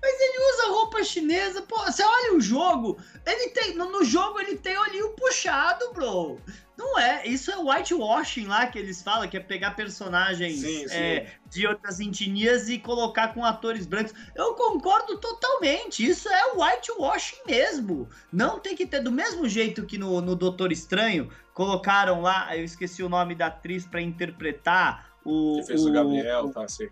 [0.03, 1.77] Mas ele usa roupa chinesa, pô.
[1.77, 3.73] Você olha o jogo, ele tem.
[3.73, 6.41] No, jogo ele tem olhinho puxado, bro.
[6.77, 10.93] Não é, isso é whitewashing lá que eles falam, que é pegar personagens sim, sim.
[10.93, 14.13] É, de outras etnias e colocar com atores brancos.
[14.35, 18.09] Eu concordo totalmente, isso é whitewashing mesmo.
[18.31, 22.65] Não tem que ter, do mesmo jeito que no, no Doutor Estranho, colocaram lá, eu
[22.65, 25.59] esqueci o nome da atriz para interpretar o.
[25.61, 26.89] Que fez o, o Gabriel, tá assim.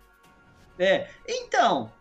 [0.78, 1.92] É, então,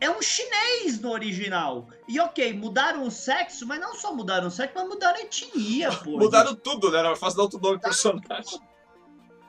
[0.00, 1.88] é um chinês no original.
[2.08, 5.90] E ok, mudaram o sexo, mas não só mudaram o sexo, mas mudaram a etnia,
[6.02, 6.18] pô.
[6.18, 6.98] mudaram tudo, né?
[6.98, 8.60] Era fácil dar outro nome pro personagem.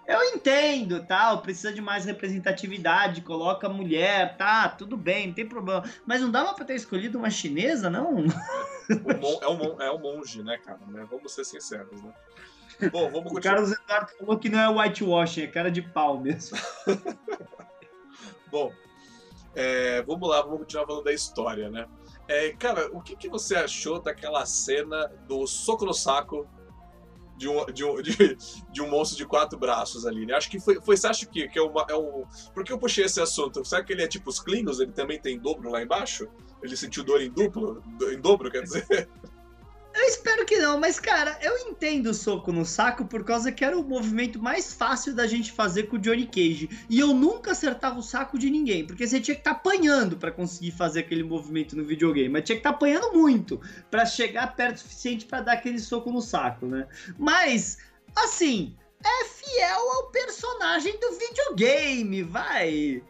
[0.08, 5.84] Eu entendo, tal, precisa de mais representatividade, coloca mulher, tá, tudo bem, não tem problema.
[6.06, 8.26] Mas não dava pra ter escolhido uma chinesa, não?
[9.42, 10.80] é, um, é um monge, né, cara?
[10.88, 11.08] Né?
[11.10, 12.12] Vamos ser sinceros, né?
[12.92, 13.40] Bom, vamos continuar.
[13.40, 16.58] O Carlos Eduardo falou que não é whitewashing, é cara de pau mesmo.
[18.52, 18.74] Bom,
[19.56, 21.88] é, vamos lá, vamos continuar falando da história, né?
[22.28, 26.48] É, cara, o que, que você achou daquela cena do soco no saco
[27.36, 28.38] de um, de um, de,
[28.72, 30.36] de, um monstro de quatro braços ali, né?
[30.36, 32.24] Acho que foi, foi você acha que, que é, uma, é um...
[32.54, 33.66] Por que eu puxei esse assunto?
[33.66, 34.80] Será que ele é tipo os Klingons?
[34.80, 36.28] Ele também tem dobro lá embaixo?
[36.62, 37.84] Ele sentiu dor em duplo?
[38.14, 39.10] Em dobro, quer dizer?
[39.94, 43.64] Eu espero que não, mas cara, eu entendo o soco no saco por causa que
[43.64, 46.70] era o movimento mais fácil da gente fazer com o Johnny Cage.
[46.90, 50.18] E eu nunca acertava o saco de ninguém, porque você tinha que estar tá apanhando
[50.18, 54.06] para conseguir fazer aquele movimento no videogame, mas tinha que estar tá apanhando muito para
[54.06, 56.88] chegar perto o suficiente para dar aquele soco no saco, né?
[57.18, 57.78] Mas,
[58.16, 63.04] assim, é fiel ao personagem do videogame, vai.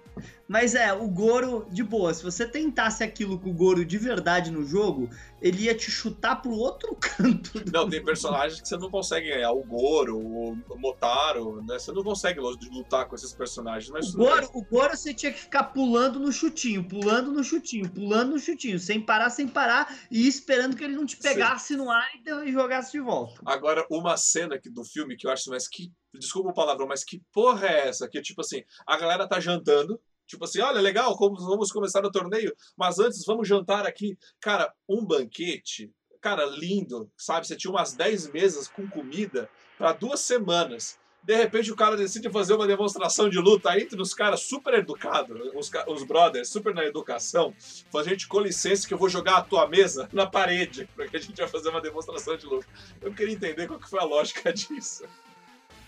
[0.52, 4.52] Mas é, o Goro, de boa, se você tentasse aquilo com o Goro de verdade
[4.52, 5.10] no jogo,
[5.42, 7.64] ele ia te chutar pro outro canto.
[7.72, 9.54] Não, tem personagens que você não consegue ganhar.
[9.54, 11.80] O Goro, o Motaro, né?
[11.80, 13.90] Você não consegue lutar com esses personagens.
[13.90, 17.90] Mas o, Goro, o Goro você tinha que ficar pulando no chutinho, pulando no chutinho,
[17.90, 21.78] pulando no chutinho, sem parar, sem parar, e esperando que ele não te pegasse Sim.
[21.78, 22.10] no ar
[22.46, 23.40] e jogasse de volta.
[23.46, 25.94] Agora, uma cena aqui do filme que eu acho, mas que.
[26.14, 28.06] Desculpa o palavrão, mas que porra é essa?
[28.06, 29.98] Que tipo assim, a galera tá jantando
[30.32, 34.18] Tipo assim, olha, legal, vamos começar o torneio, mas antes vamos jantar aqui.
[34.40, 35.92] Cara, um banquete,
[36.22, 37.46] cara, lindo, sabe?
[37.46, 40.98] Você tinha umas 10 mesas com comida para duas semanas.
[41.22, 45.38] De repente o cara decide fazer uma demonstração de luta entre os caras super educados,
[45.54, 47.54] os, os brothers super na educação.
[47.92, 51.20] Fala, gente, com licença que eu vou jogar a tua mesa na parede, porque a
[51.20, 52.66] gente vai fazer uma demonstração de luta.
[53.02, 55.04] Eu queria entender qual que foi a lógica disso.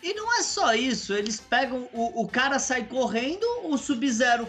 [0.03, 1.87] E não é só isso, eles pegam.
[1.93, 4.45] O, o cara sai correndo, o Sub-Zero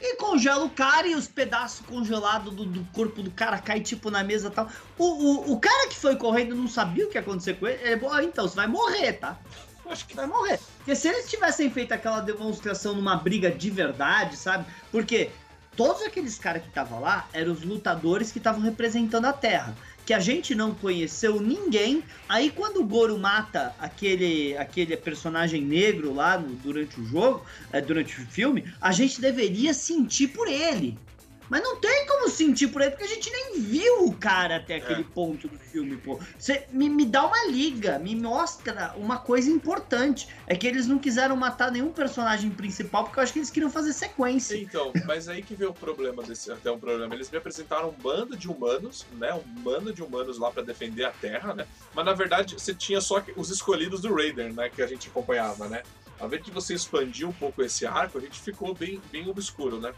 [0.00, 4.10] e congela o cara e os pedaços congelados do, do, corpo do cara caem tipo
[4.10, 4.68] na mesa e tal.
[4.98, 7.80] O, o, o, cara que foi correndo não sabia o que ia acontecer com ele.
[7.88, 9.38] Ele, ah, então, você vai morrer, tá?
[9.86, 10.58] Acho que vai morrer.
[10.78, 14.64] Porque se eles tivessem feito aquela demonstração numa briga de verdade, sabe?
[14.90, 15.30] Porque
[15.76, 19.72] todos aqueles caras que estavam lá eram os lutadores que estavam representando a Terra
[20.04, 22.02] que a gente não conheceu ninguém.
[22.28, 27.80] Aí quando o Goro mata aquele, aquele personagem negro lá no, durante o jogo, é,
[27.80, 30.98] durante o filme, a gente deveria sentir por ele.
[31.48, 34.76] Mas não tem como sentir por ele, porque a gente nem viu o cara até
[34.76, 35.04] aquele é.
[35.14, 36.18] ponto do filme, pô.
[36.38, 40.28] Você me, me dá uma liga, me mostra uma coisa importante.
[40.46, 43.70] É que eles não quiseram matar nenhum personagem principal, porque eu acho que eles queriam
[43.70, 44.56] fazer sequência.
[44.56, 47.14] Então, mas aí que veio o problema desse até um problema.
[47.14, 49.32] Eles me apresentaram um bando de humanos, né?
[49.34, 51.66] Um bando de humanos lá para defender a Terra, né?
[51.94, 54.68] Mas na verdade você tinha só os escolhidos do Raider, né?
[54.68, 55.82] Que a gente acompanhava, né?
[56.20, 59.80] A vez que você expandiu um pouco esse arco, a gente ficou bem, bem obscuro,
[59.80, 59.92] né?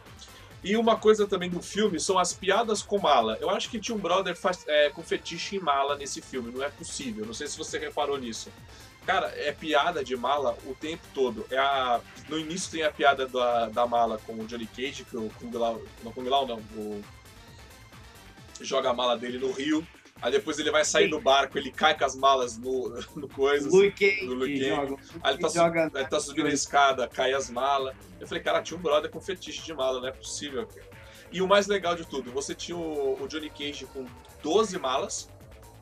[0.65, 3.37] E uma coisa também do filme são as piadas com mala.
[3.39, 6.65] Eu acho que tinha um brother faz, é, com fetiche em mala nesse filme, não
[6.65, 7.27] é possível.
[7.27, 8.51] Não sei se você reparou nisso.
[9.05, 11.47] Cara, é piada de mala o tempo todo.
[11.51, 12.01] É a...
[12.31, 15.55] No início tem a piada da, da mala com o Johnny Cage, que o Kung
[15.55, 15.83] Lao.
[16.03, 16.57] Não, Kung Lao não.
[16.75, 17.05] O...
[18.63, 19.87] Joga a mala dele no rio.
[20.23, 23.69] Aí depois ele vai sair do barco, ele cai com as malas no, no coisa.
[23.69, 27.51] Luke no Luke joga, Aí ele tá, joga, ele tá subindo a escada, cai as
[27.51, 27.95] malas.
[28.21, 30.69] Eu falei, cara, tinha um brother com fetiche de mala, não é possível.
[31.31, 34.07] E o mais legal de tudo, você tinha o, o Johnny Cage com
[34.43, 35.29] 12 malas,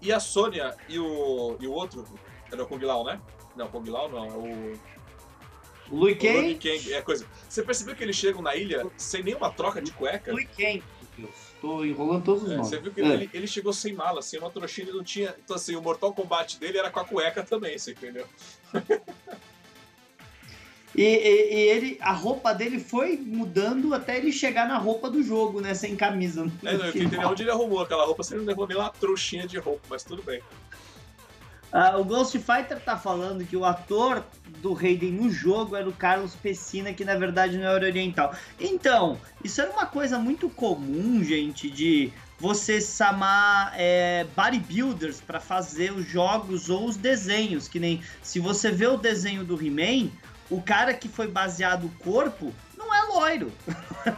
[0.01, 2.05] e a Sônia e o, e o outro,
[2.51, 3.21] era o Kung Lao, né?
[3.55, 4.79] Não, Kung Lao não, é o...
[5.91, 6.93] Luke Kang?
[6.93, 7.27] é coisa.
[7.49, 10.33] Você percebeu que eles chegam na ilha sem nenhuma troca de cueca?
[10.33, 10.83] Luke Kang.
[11.63, 12.71] Tô enrolando todos os é, nomes.
[12.71, 13.07] Você viu que é.
[13.07, 15.33] ele, ele, chegou sem mala, assim, uma trouxinha ele não tinha.
[15.43, 18.27] Então, assim, o Mortal Kombat dele era com a cueca também, você entendeu?
[20.95, 25.23] E, e, e, ele, a roupa dele foi mudando até ele chegar na roupa do
[25.23, 25.73] jogo, né?
[25.73, 26.43] Sem camisa.
[26.63, 28.91] É, não, eu queria entender onde ele arrumou aquela roupa, ele não levou nem uma
[28.91, 30.43] trouxinha de roupa, mas tudo bem.
[31.73, 34.23] Uh, o Ghost Fighter tá falando que o ator
[34.59, 38.35] do Raiden no jogo era o Carlos Pessina, que na verdade não era oriental.
[38.61, 45.93] Então, isso era uma coisa muito comum, gente, de você chamar é, bodybuilders para fazer
[45.93, 50.11] os jogos ou os desenhos, que nem se você vê o desenho do He-Man,
[50.51, 53.53] o cara que foi baseado o corpo não é loiro.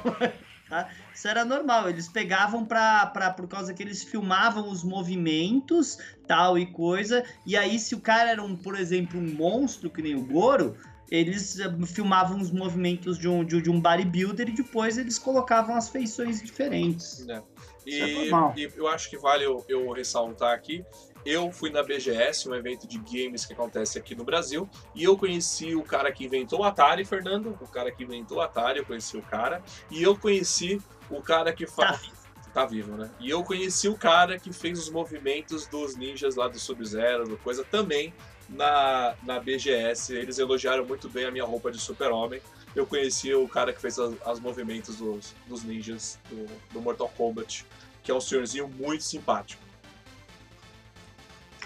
[0.69, 0.89] tá?
[1.15, 1.89] Isso era normal.
[1.89, 7.25] Eles pegavam pra, pra, por causa que eles filmavam os movimentos, tal e coisa.
[7.47, 10.77] E aí, se o cara era, um, por exemplo, um monstro, que nem o Goro,
[11.11, 15.77] eles eh, filmavam os movimentos de um, de, de um bodybuilder e depois eles colocavam
[15.77, 17.25] as feições diferentes.
[17.29, 17.43] É.
[17.87, 20.85] E, é e, eu acho que vale eu, eu ressaltar aqui
[21.25, 25.17] eu fui na BGS, um evento de games que acontece aqui no Brasil, e eu
[25.17, 28.85] conheci o cara que inventou o Atari, Fernando, o cara que inventou o Atari, eu
[28.85, 32.03] conheci o cara, e eu conheci o cara que faz.
[32.03, 32.63] Tá.
[32.63, 33.11] tá vivo, né?
[33.19, 37.65] E eu conheci o cara que fez os movimentos dos ninjas lá do Sub-Zero, coisa
[37.65, 38.13] também
[38.49, 40.15] na, na BGS.
[40.15, 42.41] Eles elogiaram muito bem a minha roupa de super-homem.
[42.75, 47.65] Eu conheci o cara que fez os movimentos dos, dos ninjas do, do Mortal Kombat,
[48.03, 49.63] que é um senhorzinho muito simpático.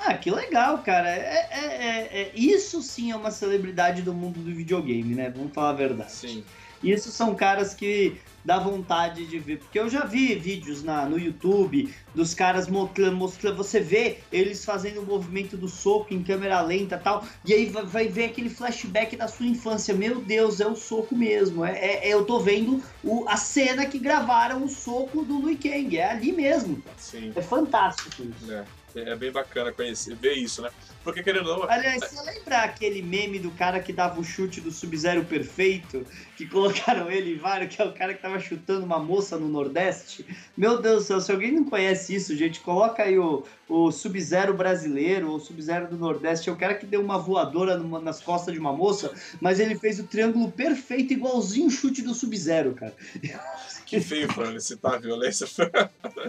[0.01, 1.09] Ah, que legal, cara.
[1.09, 5.31] É, é, é, é, isso sim é uma celebridade do mundo do videogame, né?
[5.31, 6.12] Vamos falar a verdade.
[6.12, 6.44] Sim.
[6.83, 9.59] Isso são caras que dá vontade de ver.
[9.59, 14.64] Porque eu já vi vídeos na, no YouTube dos caras mostrando, mostrando, você vê eles
[14.64, 18.24] fazendo o movimento do soco em câmera lenta e tal, e aí vai, vai, ver
[18.27, 19.94] aquele flashback da sua infância.
[19.94, 21.64] Meu Deus, é o soco mesmo.
[21.64, 25.59] É, é, é eu tô vendo o, a cena que gravaram o soco do Liu
[25.59, 25.96] Kang.
[25.96, 26.83] É ali mesmo.
[26.96, 27.33] Sim.
[27.35, 28.53] É fantástico isso.
[28.53, 28.64] É.
[28.94, 30.70] É bem bacana conhecer, ver isso, né?
[31.08, 31.70] Porque querendo ou não.
[31.70, 36.06] Aliás, você lembra aquele meme do cara que dava o chute do Sub-Zero perfeito?
[36.36, 39.48] Que colocaram ele em vários, que é o cara que tava chutando uma moça no
[39.48, 40.26] Nordeste?
[40.54, 44.52] Meu Deus do céu, se alguém não conhece isso, gente, coloca aí o, o Sub-Zero
[44.52, 46.50] brasileiro, o Sub-Zero do Nordeste.
[46.50, 49.78] É o cara que deu uma voadora numa, nas costas de uma moça, mas ele
[49.78, 52.94] fez o triângulo perfeito, igualzinho o chute do Sub-Zero, cara.
[53.88, 55.46] Que feio, Fran, citar a violência.
[55.59, 56.29] não é,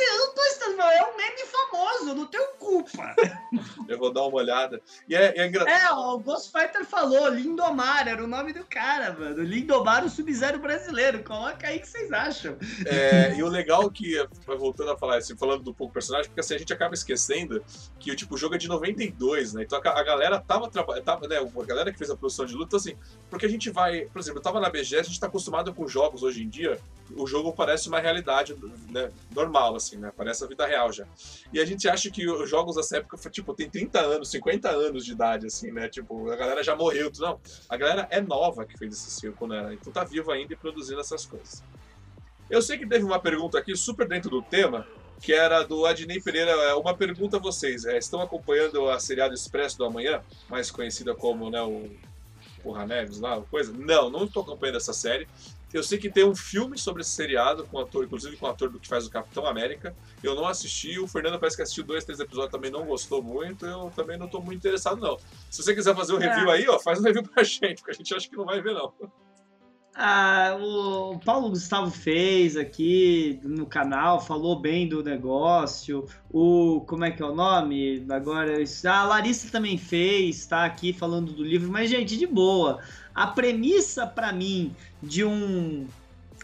[0.00, 3.14] eu não tô estando, é um meme famoso, não tenho culpa.
[3.86, 4.80] eu vou dar uma olhada.
[5.06, 5.70] E é, é engraçado.
[5.70, 9.42] É, o Ghost Fighter falou, Lindomar, era o nome do cara, mano.
[9.42, 11.22] Lindomar, o Sub-Zero brasileiro.
[11.22, 12.56] Coloca aí o que vocês acham.
[12.86, 16.54] É, e o legal que, voltando a falar, assim, falando do pouco personagem, porque assim,
[16.54, 17.62] a gente acaba esquecendo
[17.98, 19.64] que tipo, o jogo é de 92, né?
[19.64, 21.36] Então a, a galera tava trabalhando, né?
[21.36, 22.96] A galera que fez a produção de luta, então, assim,
[23.28, 25.86] porque a gente vai, por exemplo, eu tava na BGS, a gente tá acostumado com
[25.86, 26.78] jogos hoje em dia,
[27.16, 28.54] o jogo parece uma realidade
[28.90, 30.12] né, normal, assim, né?
[30.16, 31.06] Parece a vida real já.
[31.52, 35.04] E a gente acha que os jogos dessa época, tipo, tem 30 anos, 50 anos
[35.04, 35.88] de idade, assim, né?
[35.88, 37.10] Tipo, a galera já morreu.
[37.18, 39.74] Não, a galera é nova que fez esse circo, né?
[39.74, 41.62] Então tá vivo ainda e produzindo essas coisas.
[42.50, 44.86] Eu sei que teve uma pergunta aqui super dentro do tema,
[45.20, 46.50] que era do Adnei Pereira.
[46.50, 51.14] É, uma pergunta a vocês: é, estão acompanhando a seriado Expresso do Amanhã, mais conhecida
[51.14, 51.90] como né, o
[52.62, 53.72] Porra Neves lá, coisa?
[53.72, 55.28] Não, não estou acompanhando essa série.
[55.72, 58.70] Eu sei que tem um filme sobre esse seriado, com ator, inclusive com o ator
[58.70, 59.94] do que faz o Capitão América.
[60.22, 63.66] Eu não assisti, o Fernando parece que assistiu dois, três episódios também não gostou muito.
[63.66, 65.18] Eu também não estou muito interessado, não.
[65.50, 66.54] Se você quiser fazer um review é.
[66.54, 68.72] aí, ó, faz um review pra gente, porque a gente acha que não vai ver,
[68.72, 68.92] não.
[70.00, 76.06] Ah, o Paulo Gustavo fez aqui no canal, falou bem do negócio.
[76.30, 78.06] O como é que é o nome?
[78.08, 82.80] Agora, a Larissa também fez, tá aqui falando do livro, mas gente, de boa.
[83.18, 85.88] A premissa para mim de um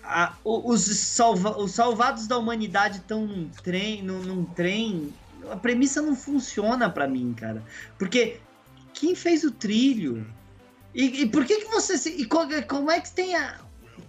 [0.03, 5.15] a, os, salva, os salvados da humanidade estão num trem, num, num trem.
[5.53, 7.63] A premissa não funciona para mim, cara.
[7.97, 8.41] Porque
[8.93, 10.27] quem fez o trilho?
[10.93, 13.61] E, e, por que que você se, e como é que tem a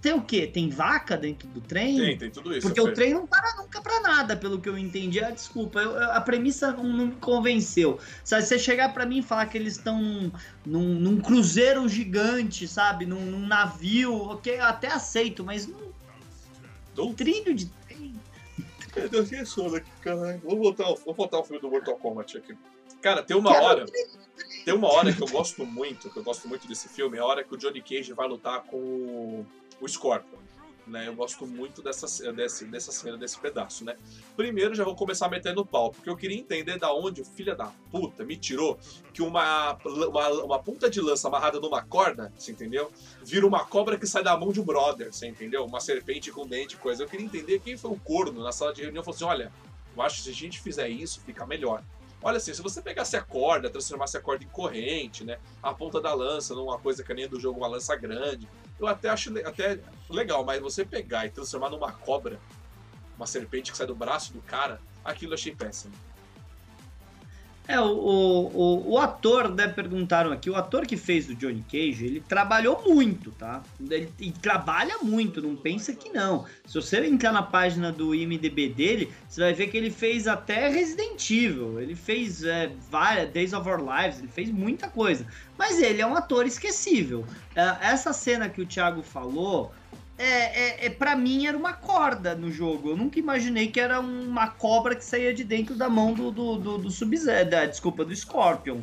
[0.01, 0.47] tem o quê?
[0.47, 1.97] Tem vaca dentro do trem?
[1.97, 2.67] Tem, tem tudo isso.
[2.67, 5.23] Porque o trem não para nunca para nada, pelo que eu entendi.
[5.23, 7.99] Ah, desculpa, eu, a premissa não, não, me convenceu.
[8.23, 10.31] Sabe, você chegar para mim e falar que eles estão
[10.65, 13.05] num, num, cruzeiro gigante, sabe?
[13.05, 15.93] Num, num, navio, ok, eu até aceito, mas não.
[16.97, 18.15] Um trilho de trem.
[19.11, 20.39] Eu fiquei sono aqui, caralho.
[20.43, 22.55] Vou botar, vou botar o filme do Mortal Kombat aqui.
[23.01, 23.85] Cara, tem uma hora.
[24.63, 27.25] Tem uma hora que eu gosto muito, que eu gosto muito desse filme, é a
[27.25, 29.45] hora que o Johnny Cage vai lutar com o,
[29.81, 30.45] o Scorpion.
[30.87, 33.95] Né, eu gosto muito dessa, desse, dessa cena, desse pedaço, né?
[34.37, 37.71] Primeiro já vou começar metendo pau, porque eu queria entender da onde o filho da
[37.89, 38.77] puta me tirou
[39.11, 42.91] que uma, uma, uma ponta de lança amarrada numa corda, você entendeu?
[43.23, 45.65] Vira uma cobra que sai da mão de um brother, você entendeu?
[45.65, 47.01] Uma serpente com dente, coisa.
[47.01, 49.51] Eu queria entender quem foi o corno na sala de reunião e falou assim: olha,
[49.97, 51.83] eu acho que se a gente fizer isso, fica melhor.
[52.21, 55.37] Olha assim, se você pegasse a corda, transformasse a corda em corrente, né?
[55.61, 58.47] A ponta da lança numa coisa que nem do jogo, uma lança grande,
[58.79, 62.39] eu até acho até legal, mas você pegar e transformar numa cobra,
[63.15, 65.93] uma serpente que sai do braço do cara, aquilo eu achei péssimo.
[67.67, 72.05] É, o, o, o, ator, né, perguntaram aqui, o ator que fez o Johnny Cage,
[72.05, 73.63] ele trabalhou muito, tá?
[73.79, 76.45] Ele, ele, trabalha muito, não pensa que não.
[76.65, 80.69] Se você entrar na página do IMDB dele, você vai ver que ele fez até
[80.69, 85.25] Resident Evil, ele fez é, várias, Days of Our Lives, ele fez muita coisa.
[85.57, 87.25] Mas ele é um ator esquecível.
[87.55, 89.71] É, essa cena que o Thiago falou,
[90.17, 92.89] é, é, é para mim era uma corda no jogo.
[92.89, 96.57] Eu nunca imaginei que era uma cobra que saía de dentro da mão do, do,
[96.57, 98.79] do, do Sub-Zero, desculpa, do Scorpion.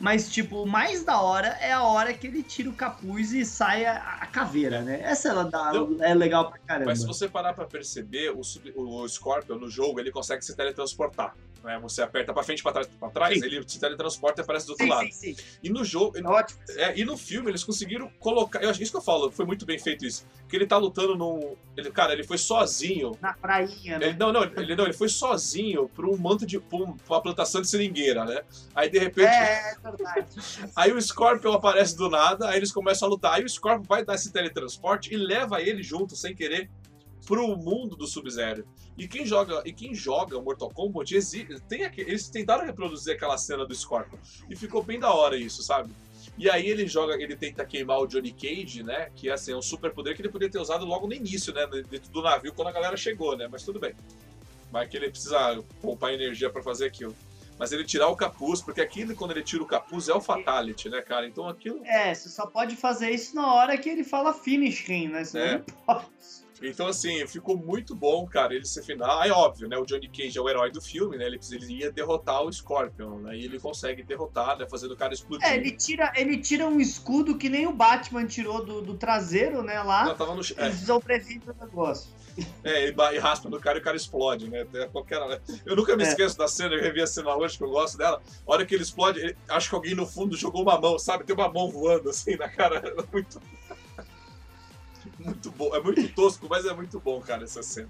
[0.00, 3.44] Mas, tipo, o mais da hora é a hora que ele tira o capuz e
[3.44, 5.00] sai a, a caveira, né?
[5.02, 6.90] Essa ela dá, é legal pra caramba.
[6.90, 8.40] Mas se você parar pra perceber, o,
[8.76, 11.34] o Scorpion no jogo, ele consegue se teletransportar.
[11.62, 11.78] Né?
[11.82, 14.84] Você aperta para frente, para trás, para trás, ele se teletransporta e aparece do outro
[14.84, 15.12] sim, lado.
[15.12, 15.36] Sim, sim.
[15.62, 16.60] E no jogo, Ótimo.
[16.76, 19.66] É, e no filme eles conseguiram colocar, eu acho isso que eu falo, foi muito
[19.66, 23.12] bem feito isso, que ele tá lutando num, ele, cara, ele foi sozinho.
[23.20, 24.08] Na prainha, né?
[24.08, 27.60] Ele, não, não, ele não, ele foi sozinho para um manto de pra uma plantação
[27.60, 28.42] de seringueira, né?
[28.74, 29.87] Aí de repente, é, é
[30.74, 34.04] aí o Scorpion aparece do nada, aí eles começam a lutar, aí o Scorpion vai
[34.04, 36.70] dar esse teletransporte e leva ele junto sem querer
[37.26, 38.64] pro mundo do Sub-Zero.
[38.96, 41.14] E quem joga, e quem joga Mortal Kombat,
[41.68, 44.18] tem aqui, eles tentaram reproduzir aquela cena do Scorpion.
[44.48, 45.90] E ficou bem da hora isso, sabe?
[46.36, 49.10] E aí ele joga, ele tenta queimar o Johnny Cage, né?
[49.14, 51.66] Que assim, é um super poder que ele poderia ter usado logo no início, né?
[51.66, 53.48] Dentro do navio, quando a galera chegou, né?
[53.50, 53.94] Mas tudo bem.
[54.72, 57.14] Mas que ele precisa poupar energia para fazer aquilo.
[57.58, 60.88] Mas ele tirar o capuz, porque aquilo, quando ele tira o capuz, é o fatality,
[60.88, 61.26] né, cara?
[61.26, 61.80] Então aquilo.
[61.84, 65.24] É, você só pode fazer isso na hora que ele fala finish him, né?
[65.24, 65.52] Senão É.
[65.58, 66.06] não pode.
[66.62, 69.20] Então, assim, ficou muito bom, cara, ele ser final.
[69.20, 69.76] Aí, óbvio, né?
[69.78, 71.26] O Johnny Cage é o herói do filme, né?
[71.26, 73.36] Ele, ele ia derrotar o Scorpion, né?
[73.36, 74.66] E ele consegue derrotar, né?
[74.68, 75.46] Fazendo o cara explodir.
[75.46, 79.62] É, ele tira, ele tira um escudo que nem o Batman tirou do, do traseiro,
[79.62, 79.80] né?
[79.82, 80.04] Lá.
[80.06, 80.40] Não, tava no...
[80.40, 82.10] É, sobrevive o negócio.
[82.64, 84.66] É, ele e raspa no cara e o cara explode, né?
[84.74, 85.18] É qualquer...
[85.66, 86.08] Eu nunca me É.
[86.08, 88.20] esqueço da cena, eu revi a cena hoje, que eu gosto dela.
[88.46, 91.24] A hora que ele explode, ele- acho que alguém no fundo jogou uma mão, sabe?
[91.24, 92.78] Tem uma mão voando assim na cara.
[92.78, 93.40] É Muito.
[95.18, 95.74] Muito bom.
[95.74, 97.88] É muito tosco, mas é muito bom, cara, essa cena.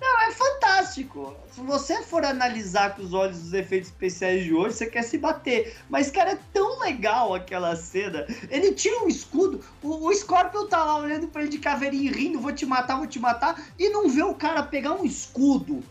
[0.00, 1.34] É fantástico.
[1.50, 5.18] Se você for analisar com os olhos dos efeitos especiais de hoje, você quer se
[5.18, 5.76] bater.
[5.88, 8.26] Mas, cara, é tão legal aquela cena.
[8.50, 12.14] Ele tira um escudo, o, o Scorpion tá lá olhando pra ele de caveirinha e
[12.14, 15.82] rindo, vou te matar, vou te matar, e não vê o cara pegar um escudo.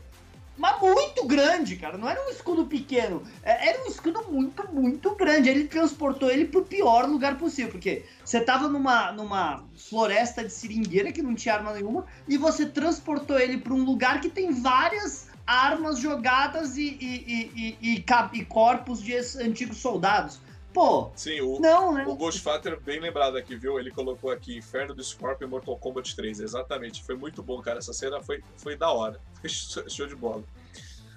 [0.58, 1.98] Mas muito grande, cara.
[1.98, 3.22] Não era um escudo pequeno.
[3.44, 5.50] É- Era um escudo muito, muito grande.
[5.50, 7.72] Ele transportou ele pro pior lugar possível.
[7.72, 12.66] Porque você tava numa, numa floresta de seringueira que não tinha arma nenhuma e você
[12.66, 18.04] transportou ele para um lugar que tem várias armas jogadas e, e, e,
[18.34, 20.42] e, corpos de antigos soldados.
[20.78, 22.06] Pô, Sim, o, não, né?
[22.08, 23.80] O Ghostfighter, bem lembrado aqui, viu?
[23.80, 26.40] Ele colocou aqui Inferno do Scorpion Mortal Kombat 3.
[26.40, 27.04] Exatamente.
[27.04, 27.80] Foi muito bom, cara.
[27.80, 29.20] Essa cena foi, foi da hora.
[29.42, 30.44] Foi show de bola.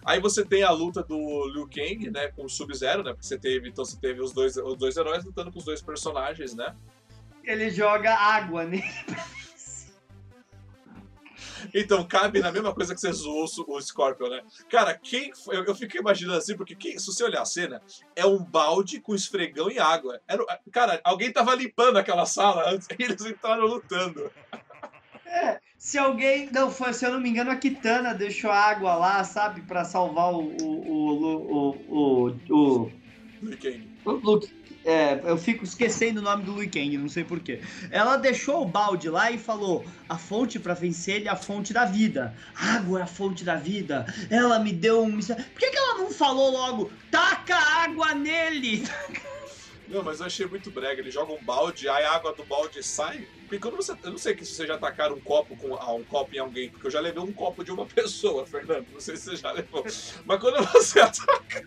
[0.02, 2.28] Aí você tem a luta do Liu Kang, né?
[2.28, 3.12] Com o Sub-Zero, né?
[3.12, 5.82] Porque você teve, então você teve os dois, os dois heróis lutando com os dois
[5.82, 6.74] personagens, né?
[7.44, 8.82] Ele joga água nele.
[11.74, 14.42] Então cabe na mesma coisa que você zoou o o Scorpion, né?
[14.68, 15.56] Cara, quem foi?
[15.56, 17.80] Eu, eu fiquei imaginando assim, porque quem- se você olhar a cena,
[18.16, 20.20] é um balde com esfregão e água.
[20.26, 24.30] Era, o- cara, alguém tava limpando aquela sala antes e eles entraram lutando.
[25.78, 26.50] Se alguém.
[26.52, 29.62] Não, foi, se eu não me engano, a Kitana deixou água lá, sabe?
[29.62, 30.40] Pra salvar o.
[30.60, 30.90] O.
[30.90, 31.70] O.
[31.88, 32.26] O.
[32.28, 32.92] o, o,
[33.42, 33.90] Liu Kang.
[34.04, 34.59] o Luke.
[34.84, 37.60] É, eu fico esquecendo o nome do Kang, não sei porquê.
[37.90, 41.72] Ela deixou o balde lá e falou: a fonte pra vencer ele é a fonte
[41.72, 42.34] da vida.
[42.54, 44.06] Água é a fonte da vida.
[44.30, 45.18] Ela me deu um.
[45.18, 46.90] Por que, que ela não falou logo?
[47.10, 48.84] Taca água nele!
[49.90, 51.00] Não, mas eu achei muito brega.
[51.00, 53.26] Ele joga um balde, aí a água do balde sai.
[53.40, 53.90] Porque quando você.
[54.04, 56.38] Eu não sei que se você já tacaram um copo com ah, um copo em
[56.38, 58.86] alguém, porque eu já levei um copo de uma pessoa, Fernando.
[58.92, 59.84] Não sei se você já levou.
[60.24, 61.66] Mas quando você ataca.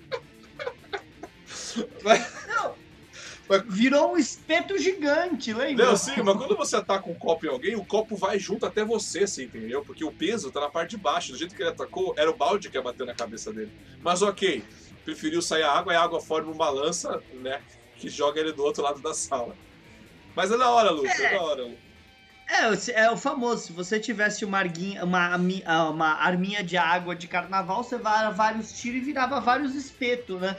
[3.57, 5.85] Mas- Virou um espeto gigante, lembra?
[5.85, 8.83] Não, sim, mas quando você ataca um copo em alguém, o copo vai junto até
[8.83, 9.83] você, assim, entendeu?
[9.83, 11.31] Porque o peso tá na parte de baixo.
[11.31, 13.71] Do jeito que ele atacou, era o balde que ia bater na cabeça dele.
[14.01, 14.63] Mas ok,
[15.05, 17.61] preferiu sair a água e a água forma uma lança, né?
[17.97, 19.55] Que joga ele do outro lado da sala.
[20.35, 21.77] Mas é da hora, Lu, é, da hora, Lu.
[22.55, 25.35] É, o- é o famoso, se você tivesse uma, arguinha, uma,
[25.65, 30.39] ah, uma arminha de água de carnaval, você vara vários tiros e virava vários espetos,
[30.39, 30.55] né?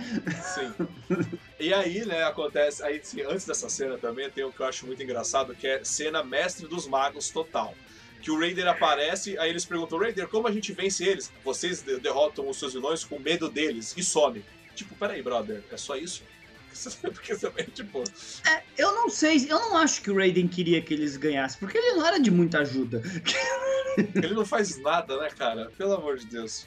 [0.55, 0.74] Sim.
[1.61, 2.82] E aí, né, acontece.
[2.82, 5.82] Aí, sim, antes dessa cena também tem o que eu acho muito engraçado, que é
[5.84, 7.74] cena mestre dos magos total.
[8.20, 11.30] Que o Raider aparece, aí eles perguntam, Raider, como a gente vence eles?
[11.45, 14.45] Vocês de- derrotam os seus vilões com medo deles e some.
[14.74, 16.24] Tipo, peraí, brother, é só isso?
[17.03, 18.03] Porque também, tipo.
[18.49, 21.79] É, eu não sei, eu não acho que o Raiden queria que eles ganhassem, porque
[21.79, 23.03] ele não era de muita ajuda.
[23.97, 25.70] Ele não faz nada, né, cara?
[25.79, 26.66] Pelo amor de Deus.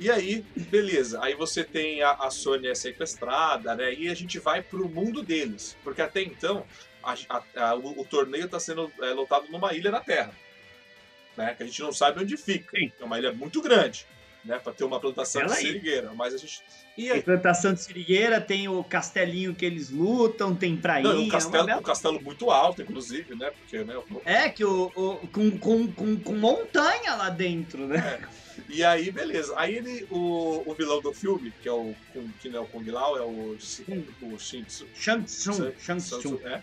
[0.00, 1.22] E aí, beleza.
[1.22, 3.92] Aí você tem a, a Sônia sequestrada, né?
[3.92, 5.76] E a gente vai pro mundo deles.
[5.84, 6.64] Porque até então,
[7.02, 10.32] a- a- a- o, o torneio tá sendo é, lotado numa ilha na Terra.
[11.36, 11.54] Né?
[11.54, 12.78] Que a gente não sabe onde fica.
[12.78, 12.90] Sim.
[12.98, 14.06] É uma ilha muito grande,
[14.44, 14.58] né?
[14.58, 15.66] Pra ter uma plantação Ela de aí.
[15.66, 16.12] seringueira.
[16.14, 16.62] Mas a gente.
[16.96, 17.22] E Tem aí?
[17.22, 21.12] plantação de sirigueira, tem o castelinho que eles lutam, tem prainha.
[21.12, 23.50] Não, um uma castelo, bela- um castelo muito alto, inclusive, né?
[23.50, 23.96] Porque, né?
[23.96, 28.20] o- É, que o, o- com, com, com, com montanha lá dentro, né?
[28.68, 29.52] E aí, beleza.
[29.56, 31.94] Aí ele, o, o vilão do filme, que é o
[32.40, 34.38] que não é o Kung Lao, é o, Shin- o.
[34.38, 36.38] Shang Tsung, Shang Tsung.
[36.44, 36.62] é.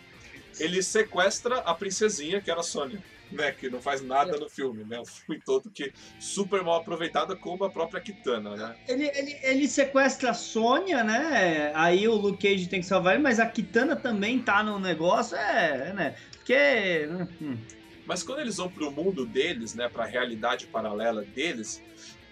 [0.60, 3.02] Ele sequestra a princesinha, que era a Sônia,
[3.32, 3.52] né?
[3.52, 5.00] Que não faz nada no filme, né?
[5.00, 8.76] O filme todo que super mal aproveitada como a própria Kitana, né?
[8.88, 11.72] Ele, ele, ele sequestra a Sônia, né?
[11.76, 15.36] Aí o Luke Cage tem que salvar ele, mas a Kitana também tá no negócio,
[15.38, 16.16] é, né?
[16.32, 17.08] Porque.
[17.42, 17.58] hum,
[18.06, 19.88] Mas quando eles vão pro mundo deles, né?
[19.88, 21.82] Pra realidade paralela deles,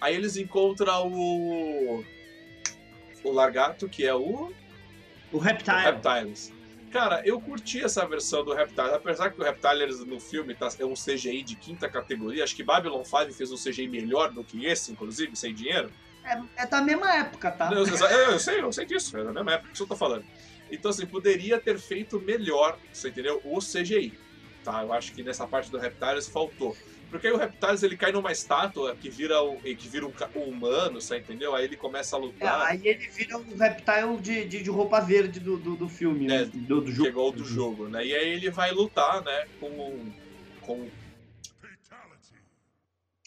[0.01, 2.03] aí eles encontram o.
[3.23, 4.51] O Largato, que é o.
[5.31, 5.81] o O Reptile.
[5.81, 6.53] Reptiles.
[6.91, 10.85] Cara, eu curti essa versão do Reptiles, apesar que o Reptiles no filme tá, é
[10.85, 12.43] um CGI de quinta categoria.
[12.43, 15.91] Acho que Babylon 5 fez um CGI melhor do que esse, inclusive, sem dinheiro.
[16.23, 17.69] É, é da mesma época, tá?
[17.71, 20.25] Eu, eu- eu sei, eu sei disso, é da mesma época que eu tô falando.
[20.71, 23.39] Então, assim, poderia ter feito melhor, você entendeu?
[23.43, 24.17] O CGI.
[24.63, 24.83] Tá?
[24.83, 26.75] Eu acho que nessa parte do Reptiles faltou.
[27.09, 30.43] Porque aí o Reptiles ele cai numa estátua que vira um, que vira um, um
[30.43, 31.55] humano, você entendeu?
[31.55, 32.61] Aí ele começa a lutar.
[32.61, 36.25] É, aí ele vira um reptile de, de, de roupa verde do, do, do filme,
[36.25, 36.45] É, né?
[36.45, 37.05] do, do jogo.
[37.05, 38.05] Chegou do jogo, né?
[38.05, 40.11] E aí ele vai lutar, né, com,
[40.61, 40.89] com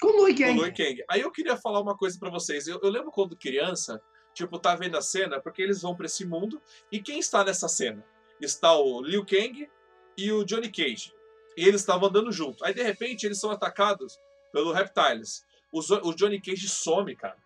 [0.01, 0.55] Com o Lui Kang.
[0.55, 1.05] Liu Kang.
[1.09, 2.67] Aí eu queria falar uma coisa pra vocês.
[2.67, 4.03] Eu, eu lembro quando criança,
[4.35, 6.61] tipo, tá vendo a cena, porque eles vão pra esse mundo,
[6.91, 8.05] e quem está nessa cena?
[8.41, 9.69] Está o Liu Kang
[10.17, 11.13] e o Johnny Cage.
[11.57, 12.65] E eles estavam andando junto.
[12.65, 14.19] Aí, de repente, eles são atacados
[14.53, 15.45] pelo Reptiles.
[15.71, 17.37] O, o Johnny Cage some, cara.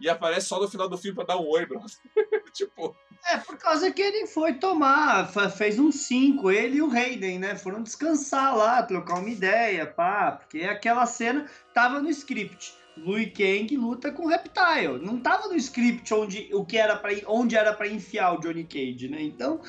[0.00, 1.80] E aparece só no final do filme pra dar um oi, bro.
[2.52, 2.94] tipo,
[3.30, 7.56] É, por causa que ele foi tomar, fez um 5, ele e o Hayden, né?
[7.56, 12.74] Foram descansar lá, trocar uma ideia, pá, porque aquela cena tava no script.
[12.96, 14.98] Lui Kang luta com o Reptile.
[15.02, 18.64] Não tava no script onde o que era para onde era para enfiar o Johnny
[18.64, 19.20] Cage, né?
[19.20, 19.60] Então,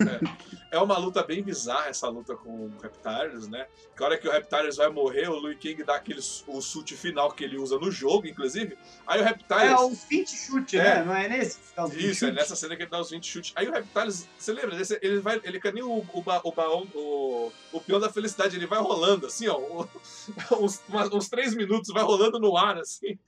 [0.00, 3.66] É uma luta bem bizarra essa luta com o Reptiles, né?
[3.96, 6.96] Que a hora que o Reptiles vai morrer, o Liu Kang dá aquele o chute
[6.96, 8.78] final que ele usa no jogo, inclusive.
[9.06, 9.62] Aí o Reptiles.
[9.70, 10.82] é o 20 chute, É.
[10.96, 11.04] né?
[11.04, 11.58] Não é nesse?
[11.76, 12.40] É os 20 Isso, é chute?
[12.40, 13.52] nessa cena que ele dá os 20 chutes.
[13.56, 14.98] Aí o Reptiles, você lembra desse?
[15.02, 18.54] Ele vai, ele que nem o, o, ba- o baão, o, o peão da felicidade,
[18.56, 19.58] ele vai rolando assim, ó,
[20.60, 23.18] uns, uma- uns três minutos, vai rolando no ar, assim.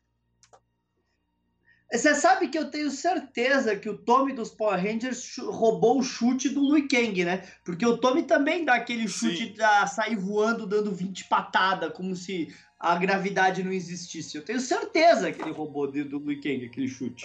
[1.92, 6.48] Você sabe que eu tenho certeza que o Tommy dos Power Rangers roubou o chute
[6.48, 7.46] do Lui Kang, né?
[7.64, 9.52] Porque o Tommy também dá aquele chute Sim.
[9.54, 12.48] pra sair voando, dando 20 patadas, como se
[12.80, 14.36] a gravidade não existisse.
[14.36, 17.24] Eu tenho certeza que ele roubou do, Lui Kang aquele chute.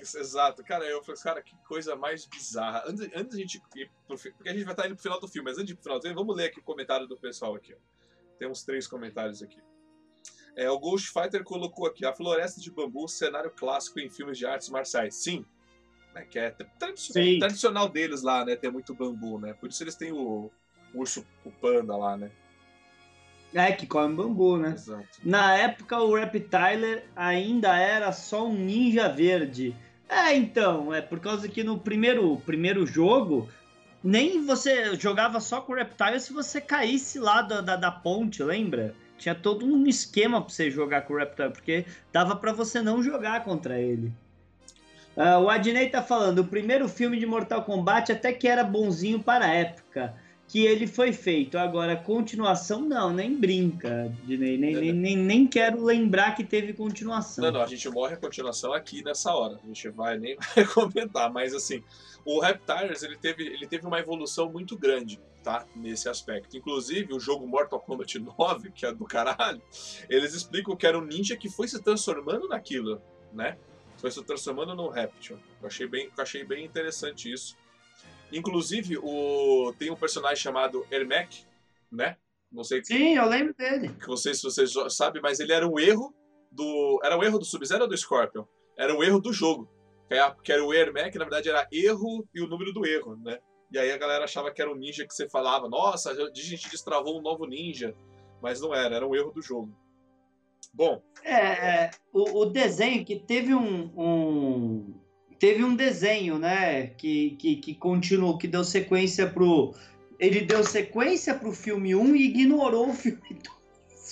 [0.00, 2.84] Exato, cara, eu falei, cara, que coisa mais bizarra.
[2.86, 5.18] Antes, antes da gente ir pro fi- porque a gente vai estar indo pro final
[5.20, 7.06] do filme, mas antes de ir pro final do filme, vamos ler aqui o comentário
[7.06, 7.76] do pessoal aqui, ó.
[8.38, 9.58] Tem uns três comentários aqui.
[10.58, 14.44] É, o Ghost Fighter colocou aqui, a floresta de bambu, cenário clássico em filmes de
[14.44, 15.14] artes marciais.
[15.14, 15.44] Sim,
[16.12, 17.38] né, que é tra- tradicional, Sim.
[17.38, 20.50] tradicional deles lá, né, ter muito bambu, né, por isso eles têm o,
[20.92, 22.28] o urso, o panda lá, né.
[23.54, 24.72] É, que come bambu, né?
[24.74, 25.06] Exato.
[25.24, 29.74] Na época, o Reptiler ainda era só um ninja verde.
[30.06, 33.48] É, então, é por causa que no primeiro, primeiro jogo,
[34.04, 38.42] nem você jogava só com o Reptile se você caísse lá da, da, da ponte,
[38.42, 38.94] lembra?
[39.18, 43.02] Tinha todo um esquema pra você jogar com o Reptile, porque dava pra você não
[43.02, 44.12] jogar contra ele.
[45.16, 49.20] Ah, o Adnei tá falando, o primeiro filme de Mortal Kombat até que era bonzinho
[49.20, 50.14] para a época
[50.48, 51.58] que ele foi feito.
[51.58, 54.56] Agora, continuação, não, nem brinca, Adnei.
[54.56, 57.44] Nem, nem, nem, nem quero lembrar que teve continuação.
[57.44, 59.58] Não, não, a gente morre a continuação aqui nessa hora.
[59.62, 61.82] A gente vai nem vai comentar, mas assim,
[62.24, 65.66] o Reptiles ele teve, ele teve uma evolução muito grande, tá?
[65.74, 66.56] Nesse aspecto.
[66.56, 69.62] Inclusive, o jogo Mortal Kombat 9, que é do caralho,
[70.08, 73.00] eles explicam que era um ninja que foi se transformando naquilo,
[73.32, 73.58] né?
[73.98, 75.38] Foi se transformando num réptil.
[75.60, 77.56] Eu achei bem, eu achei bem interessante isso.
[78.32, 81.44] Inclusive, o, tem um personagem chamado Ermac,
[81.90, 82.16] né?
[82.50, 83.88] Não sei Sim, eu lembro dele.
[83.94, 86.14] que não sei se vocês sabem, mas ele era um erro
[86.50, 87.00] do.
[87.02, 88.44] Era um erro do Sub-Zero ou do Scorpion?
[88.76, 89.68] Era um erro do jogo.
[90.08, 93.38] Que é- era o Ermac, na verdade era erro e o número do erro, né?
[93.70, 96.70] E aí a galera achava que era um ninja que você falava, nossa, a gente
[96.70, 97.94] destravou um novo ninja.
[98.40, 99.70] Mas não era, era um erro do jogo.
[100.72, 104.94] Bom, É, é, o, o desenho que teve um, um-
[105.38, 109.74] teve um desenho, né, que, que, que continuou, que deu sequência pro
[110.20, 113.57] ele deu sequência pro filme 1 e ignorou o filme 2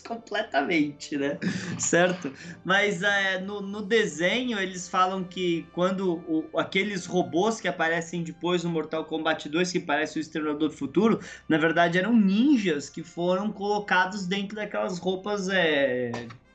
[0.01, 1.39] completamente, né?
[1.79, 2.33] Certo?
[2.65, 8.65] Mas é, no, no desenho eles falam que quando o- aqueles robôs que aparecem depois
[8.65, 13.03] no Mortal Kombat 2, que parece o Exterminador do Futuro, na verdade eram ninjas que
[13.03, 16.13] foram colocados dentro daquelas roupas é,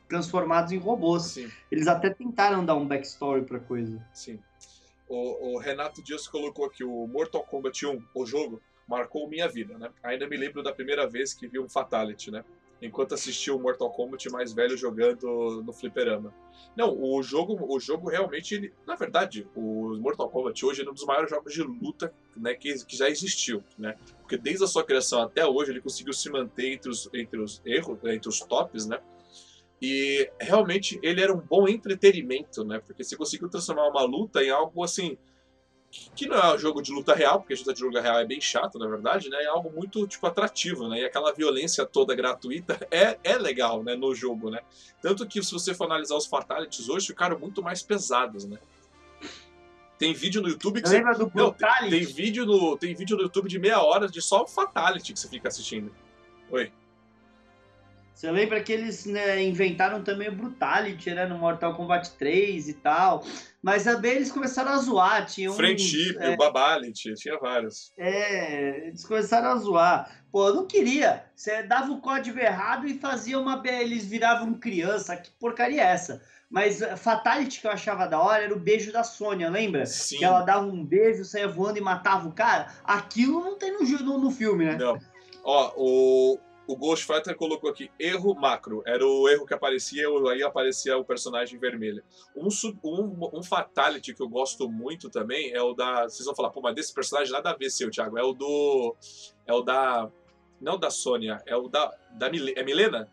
[0.08, 1.22] transformados em robôs.
[1.24, 3.98] sim, Eles até tentaram dar um backstory pra coisa.
[4.12, 4.38] sim.
[5.08, 9.76] O, o Renato Dias colocou aqui o Mortal Kombat 1, o jogo, marcou minha vida,
[9.76, 9.90] né?
[10.02, 12.42] Ainda me lembro da primeira vez que vi um Fatality, né?
[12.82, 16.34] Enquanto assistia o Mortal Kombat mais velho jogando no fliperama.
[16.76, 20.92] Não, o jogo, o jogo realmente, ele- na verdade, o Mortal Kombat hoje é um
[20.92, 23.96] dos maiores jogos de luta né, que, que já existiu, né?
[24.20, 27.62] Porque desde a sua criação até hoje ele conseguiu se manter entre os, entre os
[27.64, 29.00] erros, entre os tops, né?
[29.80, 32.80] E realmente ele era um bom entretenimento, né?
[32.84, 35.16] Porque você conseguiu transformar uma luta em algo assim
[36.14, 38.24] que- não é um jogo de luta real, porque a luta de luta real é
[38.24, 39.42] bem chato, na verdade, né?
[39.42, 41.00] É algo muito tipo atrativo, né?
[41.00, 44.60] E aquela violência toda gratuita é, é legal, né, no jogo, né?
[45.00, 48.58] Tanto que se você for analisar os fatalities hoje, ficaram muito mais pesados, né?
[49.98, 51.90] Tem vídeo no YouTube que você Lembra do não, tem, Brutality?
[51.90, 55.18] tem vídeo no, tem vídeo no YouTube de meia hora de só o Fatality que
[55.20, 55.94] você fica assistindo.
[56.50, 56.72] Oi.
[58.12, 61.26] Você lembra que eles né, inventaram também o Brutality, né?
[61.26, 63.24] No Mortal Kombat 3 e tal.
[63.62, 65.24] Mas também eles começaram a zoar.
[65.26, 67.92] Tinha um, Friendship, é, o Babality, tinha vários.
[67.96, 70.24] É, eles começaram a zoar.
[70.32, 71.24] Pô, eu não queria.
[71.34, 73.62] Você dava o código errado e fazia uma.
[73.64, 75.16] Eles viravam criança.
[75.16, 76.20] Que porcaria é essa?
[76.50, 79.86] Mas Fatality que eu achava da hora era o beijo da Sônia, lembra?
[79.86, 80.18] Sim.
[80.18, 82.68] Que ela dava um beijo, saía voando e matava o cara.
[82.84, 84.76] Aquilo não tem no, no, no filme, né?
[84.76, 84.98] Não.
[85.44, 86.38] Ó, o,
[86.72, 88.82] o Ghost Fighter colocou aqui erro macro.
[88.86, 92.02] Era o erro que aparecia, aí aparecia o personagem vermelho.
[92.34, 96.04] Um, sub, um, um Fatality que eu gosto muito também é o da.
[96.04, 98.18] Vocês vão falar, pô, mas desse personagem nada a ver, seu Thiago.
[98.18, 98.96] É o do.
[99.46, 100.08] É o da.
[100.58, 101.92] Não da Sônia, é o da.
[102.12, 103.06] da é Milena?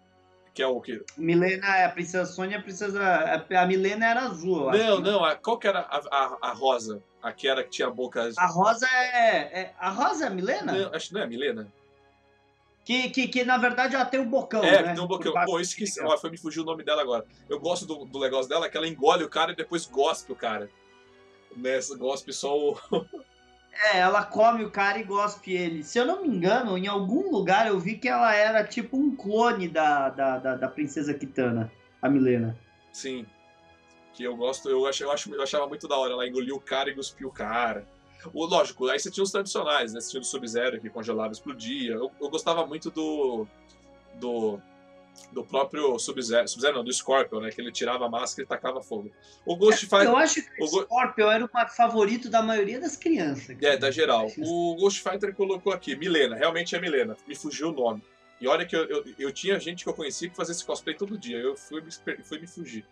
[0.53, 1.03] Que é o que?
[1.17, 3.45] Milena é a princesa Sônia, a princesa.
[3.49, 4.71] A Milena era azul.
[4.71, 5.01] não, acho.
[5.01, 7.03] não, a, qual que era a, a, a, rosa?
[7.21, 8.29] A que era que tinha a boca.
[8.37, 9.61] A rosa é.
[9.61, 10.71] é a rosa é a Milena?
[10.71, 11.67] Não, acho que não é a Milena.
[12.89, 14.63] Que, que, que, na verdade ela tem um bocão.
[14.63, 14.95] É, né?
[14.95, 15.31] tem um bocão.
[15.45, 15.85] Pô, isso que.
[16.01, 17.23] Ó, foi me fugir o nome dela agora.
[17.47, 20.35] Eu gosto do, do negócio dela, que ela engole o cara e depois gospe o
[20.35, 20.71] cara.
[21.55, 22.79] Nessa, gospe só o.
[23.93, 25.83] é, ela come o cara e gospe ele.
[25.83, 29.15] Se eu não me engano, em algum lugar eu vi que ela era tipo um
[29.15, 31.71] clone da, da, da, da princesa Kitana,
[32.01, 32.57] a Milena.
[32.91, 33.23] Sim.
[34.13, 36.13] Que eu gosto, eu, ach, eu, acho, eu achava muito da hora.
[36.13, 37.85] Ela engoliu o cara e cuspiu o cara.
[38.33, 40.01] O, lógico, aí você tinha os tradicionais, né?
[40.01, 41.93] Você tinha o Sub-Zero que congelava e explodia.
[41.93, 43.47] Eu, eu gostava muito do.
[44.15, 44.59] do.
[45.31, 46.47] do próprio Sub-Zero.
[46.47, 47.49] Sub-Zero não, do Scorpion, né?
[47.49, 49.11] Que ele tirava a máscara e tacava fogo.
[49.45, 50.07] O Ghost Fighter.
[50.07, 53.57] Eu acho que o, o Scorpion era o favorito da maioria das crianças.
[53.61, 54.27] É, da geral.
[54.37, 57.15] O Ghost Fighter colocou aqui, Milena, realmente é Milena.
[57.27, 58.03] Me fugiu o nome.
[58.41, 60.95] E olha que eu, eu, eu tinha gente que eu conhecia que fazia esse cosplay
[60.95, 61.37] todo dia.
[61.37, 61.83] Eu fui,
[62.23, 62.85] fui me fugir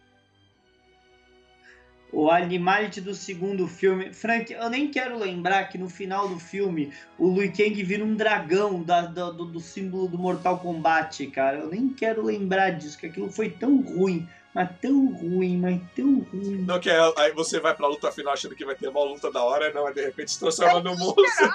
[2.11, 4.13] o Animality do segundo filme.
[4.13, 8.15] Frank, eu nem quero lembrar que no final do filme o Liu Kang vira um
[8.15, 11.59] dragão da, da, do, do, símbolo do Mortal Kombat, cara.
[11.59, 14.27] Eu nem quero lembrar disso, que aquilo foi tão ruim.
[14.53, 16.63] Mas tão ruim, mas tão ruim.
[16.65, 19.31] Não, que é, aí você vai pra luta final achando que vai ter uma luta
[19.31, 21.51] da hora, não, de repente se transforma no monstro.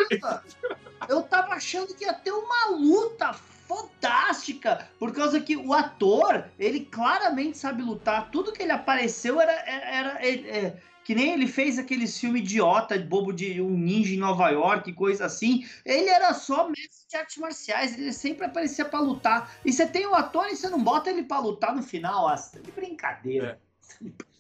[1.09, 3.35] Eu tava achando que ia ter uma luta
[3.73, 8.31] fantástica, por causa que o ator, ele claramente sabe lutar.
[8.31, 9.53] Tudo que ele apareceu era.
[9.53, 14.19] era, era é, que nem ele fez aqueles filmes idiota, bobo de um ninja em
[14.19, 15.67] Nova York, coisa assim.
[15.85, 19.53] Ele era só mestre de artes marciais, ele sempre aparecia para lutar.
[19.65, 22.37] E você tem o ator e você não bota ele para lutar no final, ah,
[22.37, 23.61] de brincadeira.
[24.01, 24.09] É.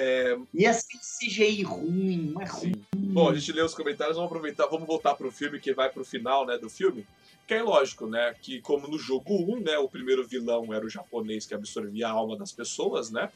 [0.00, 0.38] É...
[0.54, 2.84] Ia ser CGI ruim, mas ruim.
[2.94, 6.04] Bom, a gente lê os comentários, vamos aproveitar, vamos voltar pro filme que vai pro
[6.04, 7.04] final, né, do filme.
[7.48, 8.34] Que é lógico, né?
[8.42, 12.10] Que como no jogo 1, né, o primeiro vilão era o japonês que absorvia a
[12.10, 13.32] alma das pessoas, né?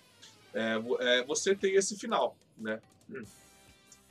[0.53, 2.79] É, é, você tem esse final, né?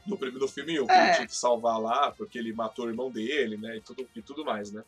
[0.08, 1.04] No primeiro filme, o que é.
[1.04, 3.78] ele tinha que salvar lá, porque ele matou o irmão dele, né?
[3.78, 4.84] E tudo, e tudo mais, né?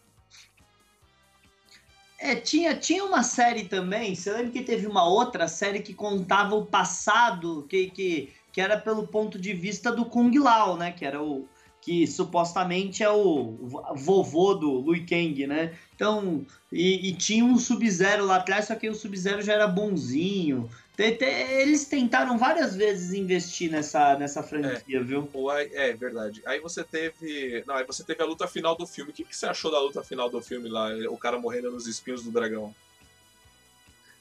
[2.18, 6.55] É, tinha, tinha uma série também, você lembra que teve uma outra série que contava
[6.55, 10.91] o passado, que, que, que era pelo ponto de vista do Kung Lao, né?
[10.91, 11.47] Que era o,
[11.84, 13.57] que supostamente é o
[13.93, 15.77] vovô do Liu Kang, né?
[15.93, 20.69] Então, e, e tinha um Sub-Zero lá atrás, só que o Sub-Zero já era bonzinho.
[20.97, 25.27] Eles tentaram várias vezes investir nessa, nessa franquia, é, viu?
[25.73, 26.41] É, verdade.
[26.45, 27.63] Aí você teve.
[27.67, 29.11] Não, aí você teve a luta final do filme.
[29.11, 30.89] O que, que você achou da luta final do filme lá?
[31.09, 32.73] O cara morrendo nos espinhos do dragão?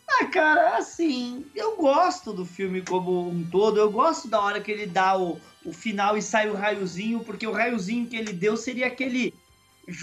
[0.09, 3.79] Ah, cara, assim, eu gosto do filme como um todo.
[3.79, 7.47] Eu gosto da hora que ele dá o, o final e sai o raiozinho, porque
[7.47, 9.35] o raiozinho que ele deu seria aquele.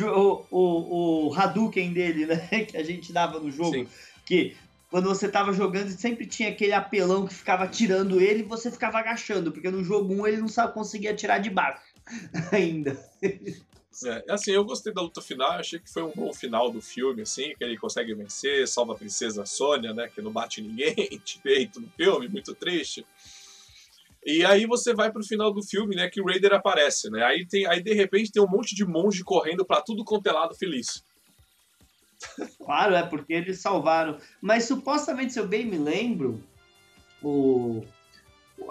[0.01, 2.65] O, o, o Hadouken dele, né?
[2.65, 3.73] Que a gente dava no jogo.
[3.73, 3.87] Sim.
[4.25, 4.55] Que
[4.89, 8.97] quando você tava jogando, sempre tinha aquele apelão que ficava tirando ele e você ficava
[8.97, 11.81] agachando, porque no jogo 1 ele não sabe conseguir atirar de baixo
[12.51, 12.99] ainda.
[13.21, 17.21] É, assim, eu gostei da luta final, achei que foi um bom final do filme,
[17.21, 21.79] assim, que ele consegue vencer, salva a princesa Sônia, né, que não bate ninguém direito
[21.79, 23.05] no filme, muito triste.
[24.29, 27.47] E aí você vai pro final do filme, né, que o Raider aparece, né, aí,
[27.47, 30.55] tem, aí de repente tem um monte de monge correndo para tudo quanto é lado
[30.55, 31.03] feliz.
[32.63, 34.19] Claro, é porque eles salvaram.
[34.39, 36.43] Mas supostamente, se eu bem me lembro,
[37.23, 37.83] o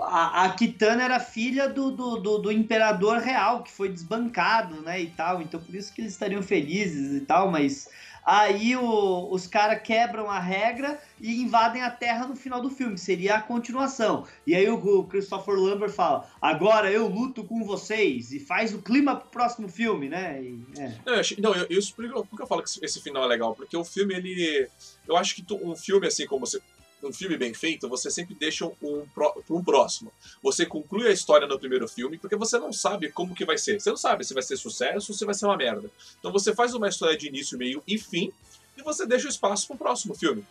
[0.00, 5.00] a, a Kitana era filha do, do, do, do, imperador real, que foi desbancado, né,
[5.00, 7.88] e tal, então por isso que eles estariam felizes e tal, mas
[8.28, 12.92] aí o, os caras quebram a regra e invadem a Terra no final do filme,
[12.92, 14.26] que seria a continuação.
[14.46, 19.16] E aí o, Christopher Lambert fala, agora eu luto com vocês, e faz o clima
[19.16, 20.42] pro próximo filme, né?
[20.42, 20.94] E, é.
[21.06, 23.74] Não, eu, não, eu, eu explico porque eu falo que esse final é legal, porque
[23.74, 24.68] o filme, ele...
[25.06, 26.60] Eu acho que um filme assim como você
[27.02, 30.12] um filme bem feito, você sempre deixa um para um próximo.
[30.42, 33.80] Você conclui a história no primeiro filme, porque você não sabe como que vai ser.
[33.80, 35.90] Você não sabe se vai ser sucesso ou se vai ser uma merda.
[36.18, 38.32] Então você faz uma história de início, meio e fim,
[38.76, 40.44] e você deixa o espaço para o próximo filme.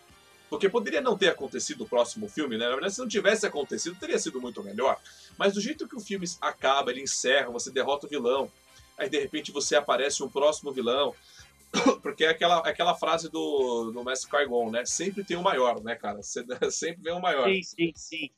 [0.48, 2.64] Porque poderia não ter acontecido o próximo filme, né?
[2.64, 4.98] Na verdade, se não tivesse acontecido, teria sido muito melhor.
[5.36, 8.50] Mas do jeito que o filme acaba, ele encerra, você derrota o vilão,
[8.96, 11.14] aí de repente você aparece um próximo vilão.
[12.02, 14.84] Porque é aquela, aquela frase do, do Mestre Qui-Gon, né?
[14.84, 16.20] Sempre tem o maior, né, cara?
[16.70, 17.48] Sempre vem o maior.
[17.48, 18.30] Sim, sim, sim.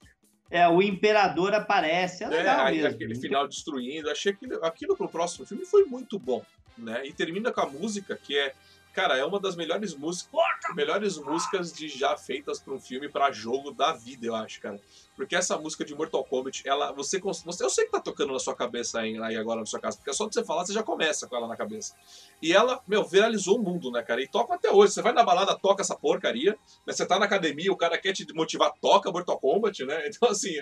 [0.51, 2.89] É, o Imperador aparece, é, é legal é, mesmo.
[2.89, 4.11] Aquele final destruindo.
[4.11, 6.45] Achei que aquilo pro próximo filme foi muito bom,
[6.77, 7.07] né?
[7.07, 8.53] E termina com a música que é
[8.93, 10.31] Cara, é uma das melhores músicas,
[10.75, 14.81] melhores músicas de já feitas para um filme para jogo da vida, eu acho, cara.
[15.15, 18.39] Porque essa música de Mortal Kombat, ela, você, você, eu sei que tá tocando na
[18.39, 20.83] sua cabeça aí, aí agora na sua casa, porque só de você falar você já
[20.83, 21.95] começa com ela na cabeça.
[22.43, 24.23] E ela, meu, viralizou o mundo, né, cara?
[24.23, 24.93] E toca até hoje.
[24.93, 26.59] Você vai na balada, toca essa porcaria.
[26.87, 26.93] Né?
[26.93, 30.01] Você tá na academia, o cara quer te motivar, toca Mortal Kombat, né?
[30.11, 30.55] Então, assim,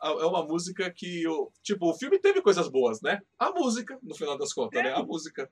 [0.00, 1.24] é uma música que,
[1.62, 3.20] tipo, o filme teve coisas boas, né?
[3.38, 4.92] A música, no final das contas, né?
[4.92, 5.50] A música.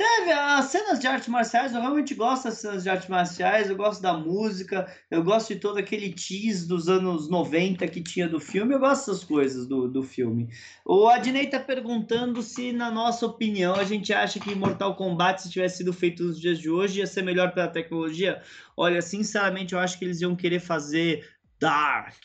[0.00, 3.76] Teve as cenas de artes marciais, eu realmente gosto das cenas de artes marciais, eu
[3.76, 8.40] gosto da música, eu gosto de todo aquele tease dos anos 90 que tinha do
[8.40, 10.48] filme, eu gosto dessas coisas do, do filme.
[10.86, 15.50] O Adnei tá perguntando se, na nossa opinião, a gente acha que Mortal Kombat, se
[15.50, 18.40] tivesse sido feito nos dias de hoje, ia ser melhor pela tecnologia.
[18.74, 21.28] Olha, sinceramente, eu acho que eles iam querer fazer
[21.60, 22.16] Dark,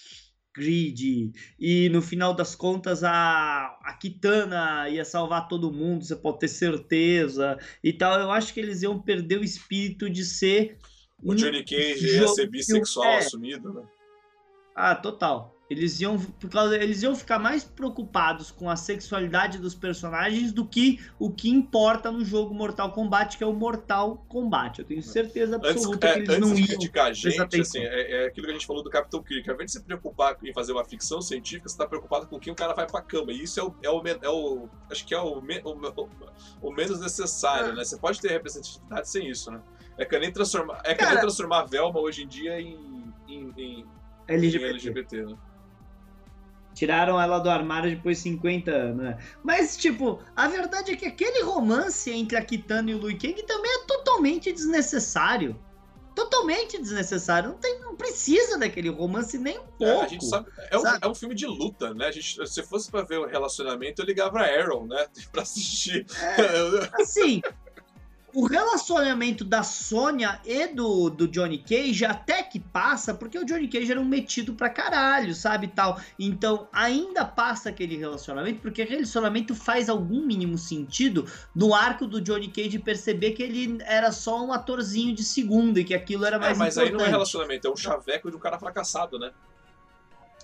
[0.56, 6.40] Grid, e no final das contas a, a Kitana ia salvar todo mundo, você pode
[6.40, 8.20] ter certeza e tal.
[8.20, 10.78] Eu acho que eles iam perder o espírito de ser.
[11.24, 13.18] O Johnny Cage ia ser bissexual é.
[13.18, 13.84] assumido, né?
[14.76, 15.55] Ah, total.
[15.68, 20.64] Eles iam, por causa, eles iam ficar mais preocupados com a sexualidade dos personagens do
[20.64, 24.80] que o que importa no jogo Mortal Kombat, que é o Mortal Kombat.
[24.80, 28.12] Eu tenho certeza absoluta antes, que eles é, não iam criticar a gente, assim, é,
[28.12, 29.50] é, aquilo que a gente falou do Capitão Kirk.
[29.50, 32.54] Ao invés de se preocupar em fazer uma ficção científica, você está preocupado com quem
[32.54, 33.32] o cara vai pra cama.
[33.32, 36.10] E isso é o, é o, é o acho que é o, o,
[36.62, 37.74] o menos necessário, é.
[37.74, 37.84] né?
[37.84, 39.60] Você pode ter representatividade sem isso, né?
[39.98, 43.54] É que nem transformar, é que nem transformar a Velma hoje em dia em, em,
[43.58, 43.86] em
[44.28, 44.66] LGBT.
[44.66, 45.38] Em LGBT né?
[46.76, 49.18] Tiraram ela do armário depois de 50 anos, né?
[49.42, 53.42] Mas, tipo, a verdade é que aquele romance entre a Kitana e o Liu Kang
[53.44, 55.58] também é totalmente desnecessário.
[56.14, 57.50] Totalmente desnecessário.
[57.50, 59.84] Não, tem, não precisa daquele romance nem um pouco.
[59.86, 61.06] É, a gente sabe, é, sabe?
[61.06, 62.08] Um, é um filme de luta, né?
[62.08, 65.08] A gente, se fosse pra ver o relacionamento, eu ligava a Arrow, né?
[65.32, 66.06] Pra assistir.
[66.20, 67.42] É, assim,
[68.36, 73.70] o relacionamento da Sônia e do, do Johnny Cage até que passa, porque o Johnny
[73.70, 75.98] Cage era um metido pra caralho, sabe, tal.
[76.20, 81.26] Então, ainda passa aquele relacionamento, porque aquele relacionamento faz algum mínimo sentido
[81.56, 85.86] no arco do Johnny Cage perceber que ele era só um atorzinho de segundo e
[85.86, 86.94] que aquilo era é, mais é, mas importante.
[86.94, 89.32] aí não é relacionamento, é um chaveco de um cara fracassado, né?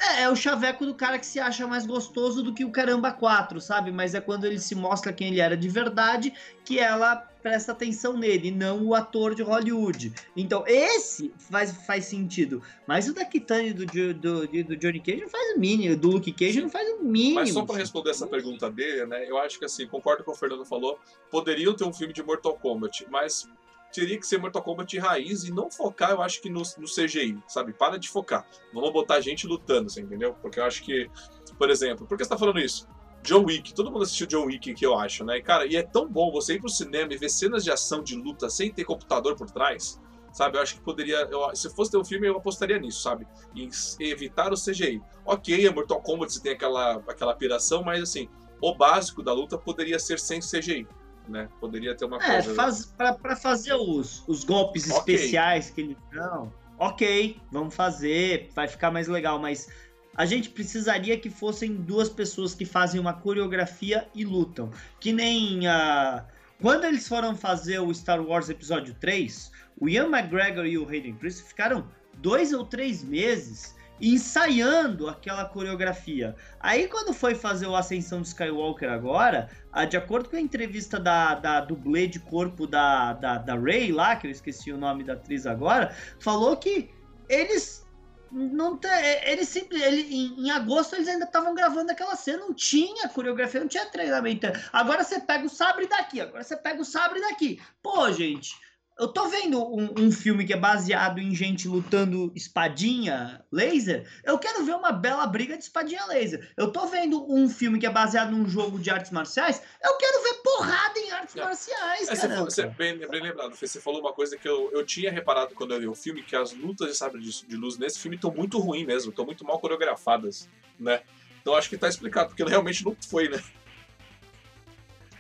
[0.02, 3.12] É, é o chaveco do cara que se acha mais gostoso do que o Caramba
[3.12, 3.92] 4, sabe?
[3.92, 6.34] Mas é quando ele se mostra quem ele era de verdade
[6.66, 10.14] que ela presta atenção nele, não o ator de Hollywood.
[10.36, 12.62] Então, esse faz, faz sentido.
[12.88, 16.32] Mas o da Kitane do, do, do, Johnny Cage não faz o mínimo, do Luke
[16.32, 17.36] Cage não faz o mínimo.
[17.36, 19.30] Mas só para responder essa pergunta dele, né?
[19.30, 21.00] Eu acho que assim, concordo com o Fernando falou,
[21.30, 23.48] poderiam ter um filme de Mortal Kombat, mas
[23.92, 27.38] teria que ser Mortal Kombat raiz e não focar, eu acho que no, no CGI,
[27.48, 27.74] sabe?
[27.74, 28.48] Para de focar.
[28.74, 30.34] Vamos botar gente lutando, você entendeu?
[30.42, 31.10] Porque eu acho que,
[31.58, 32.88] por exemplo, por que você tá falando isso?
[33.24, 35.42] John Wick, todo mundo assistiu John Wick que eu acho, né?
[35.42, 38.16] Cara, e é tão bom você ir pro cinema e ver cenas de ação de
[38.16, 40.02] luta sem ter computador por trás,
[40.34, 40.58] sabe?
[40.58, 43.28] Eu acho que poderia, eu, se fosse ter um filme, eu apostaria nisso, sabe?
[43.56, 43.70] Em
[44.00, 45.02] evitar o CGI.
[45.24, 48.28] Ok, é Mortal Kombat, você tem aquela, aquela piração, mas assim,
[48.60, 50.88] o básico da luta poderia ser sem CGI
[51.28, 51.48] né?
[51.60, 52.56] Poderia ter uma é, coisa.
[52.56, 55.16] Faz, para fazer os, os golpes okay.
[55.16, 59.70] especiais que eles dão, ok, vamos fazer, vai ficar mais legal, mas
[60.16, 64.72] a gente precisaria que fossem duas pessoas que fazem uma coreografia e lutam.
[65.00, 66.26] Que nem a.
[66.62, 71.16] Quando eles foram fazer o Star Wars Episódio 3, o Ian McGregor e o Hayden
[71.16, 76.36] Christensen ficaram dois ou três meses ensaiando aquela coreografia.
[76.60, 79.50] Aí quando foi fazer o Ascensão de Skywalker agora,
[79.90, 84.16] de acordo com a entrevista da, da dublê de corpo da, da, da Ray lá,
[84.16, 86.90] que eu esqueci o nome da atriz agora, falou que
[87.30, 87.86] eles
[88.32, 88.90] não tem,
[89.26, 93.60] eles sempre, ele, em, em, agosto eles ainda estavam gravando aquela cena, não tinha coreografia,
[93.60, 94.48] não tinha treinamento.
[94.72, 97.62] Agora você pega o sabre daqui, agora você pega o sabre daqui.
[97.84, 98.56] Pô, gente,
[99.02, 104.08] eu tô vendo um, um, filme que é baseado em gente lutando espadinha laser.
[104.24, 106.54] Eu quero ver uma bela briga de espadinha laser.
[106.56, 109.60] Eu tô vendo um filme que é baseado num jogo de artes marciais.
[109.84, 111.44] Eu quero ver porrada em artes é.
[111.44, 112.44] marciais, é, cara.
[112.44, 115.80] Você, bem, bem lembrado, você falou uma coisa que eu, eu tinha reparado quando eu
[115.80, 118.60] vi o filme, que as lutas de sabre de, de luz nesse filme estão muito
[118.60, 120.48] ruins mesmo, estão muito mal coreografadas,
[120.80, 121.02] né?
[121.42, 123.42] Então acho que tá explicado, porque realmente não foi, né?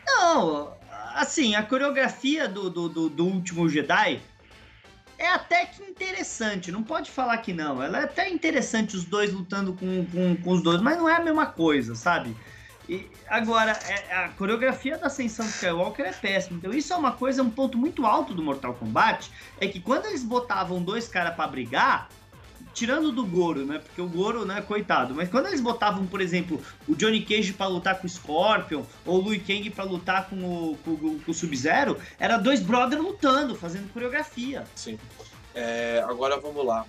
[0.05, 0.77] Não,
[1.15, 4.21] assim, a coreografia do, do, do, do último Jedi
[5.17, 7.81] é até que interessante, não pode falar que não.
[7.81, 11.15] Ela é até interessante os dois lutando com, com, com os dois, mas não é
[11.15, 12.35] a mesma coisa, sabe?
[12.89, 16.57] E agora, é, a coreografia da Ascensão Skywalker é péssima.
[16.57, 19.31] Então, isso é uma coisa, um ponto muito alto do Mortal Kombat.
[19.59, 22.09] É que quando eles botavam dois caras para brigar,
[22.73, 23.79] tirando do Goro, né?
[23.79, 25.13] Porque o Goro, né, coitado.
[25.13, 29.23] Mas quando eles botavam, por exemplo, o Johnny Cage para lutar com o Scorpion, ou
[29.23, 33.55] o Liu Kang para lutar com o, com, com o Sub-Zero, era dois brothers lutando,
[33.55, 34.63] fazendo coreografia.
[34.75, 34.97] Sim.
[35.53, 36.85] É, agora vamos lá.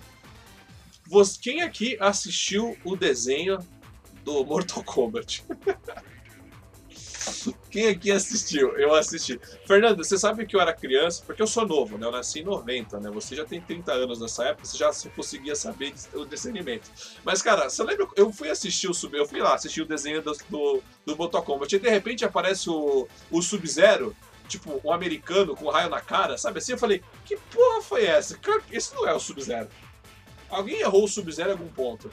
[1.41, 3.59] Quem aqui assistiu o desenho
[4.23, 5.43] do Mortal Kombat?
[7.69, 8.77] Quem aqui assistiu?
[8.77, 9.39] Eu assisti.
[9.65, 12.05] Fernando, você sabe que eu era criança, porque eu sou novo, né?
[12.05, 13.09] Eu nasci em 90, né?
[13.11, 16.89] Você já tem 30 anos nessa época, você já conseguia saber o discernimento.
[17.23, 18.07] Mas, cara, você lembra?
[18.15, 19.15] Eu fui assistir o Sub...
[19.15, 22.69] Eu fui lá assistir o desenho do, do, do Mortal Kombat e de repente aparece
[22.69, 24.15] o, o Sub-Zero,
[24.47, 26.73] tipo, um americano com um raio na cara, sabe assim?
[26.73, 28.39] Eu falei, que porra foi essa?
[28.71, 29.69] Esse não é o Sub-Zero.
[30.49, 32.11] Alguém errou o Sub-Zero em algum ponto.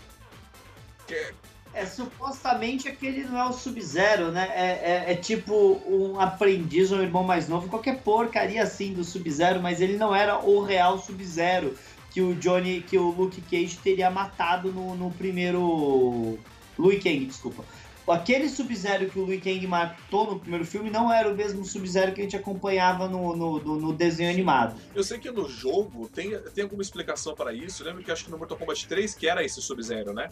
[1.72, 4.50] É, supostamente aquele não é o Sub-Zero, né?
[4.52, 4.66] É,
[5.08, 9.60] é, é, tipo um aprendiz ou um irmão mais novo, qualquer porcaria assim do Sub-Zero,
[9.62, 11.76] mas ele não era o real Sub-Zero
[12.10, 16.38] que o Johnny, que o Luke Cage teria matado no, no primeiro.
[16.76, 17.64] Luke Kang, desculpa.
[18.08, 22.12] Aquele Sub-Zero que o Liu Kang matou no primeiro filme não era o mesmo Sub-Zero
[22.12, 24.74] que a gente acompanhava no, no, no, desenho animado.
[24.92, 27.84] Eu sei que no jogo tem, tem alguma explicação para isso.
[27.84, 30.28] Lembra que acho que no Mortal Kombat 3 que era esse Sub-Zero, né?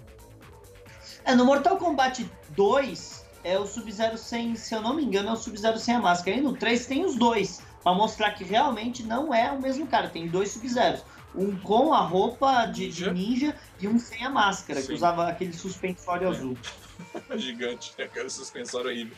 [1.24, 5.32] É, no Mortal Kombat 2 é o Sub-Zero sem, se eu não me engano, é
[5.32, 6.36] o Sub-Zero sem a máscara.
[6.36, 10.08] E no 3 tem os dois, para mostrar que realmente não é o mesmo cara.
[10.08, 11.04] Tem dois Sub-Zeros.
[11.34, 14.88] Um com a roupa de ninja, de ninja e um sem a máscara, Sim.
[14.88, 16.30] que usava aquele suspensório é.
[16.30, 16.56] azul.
[17.36, 19.16] Gigante, aquele suspensório horrível.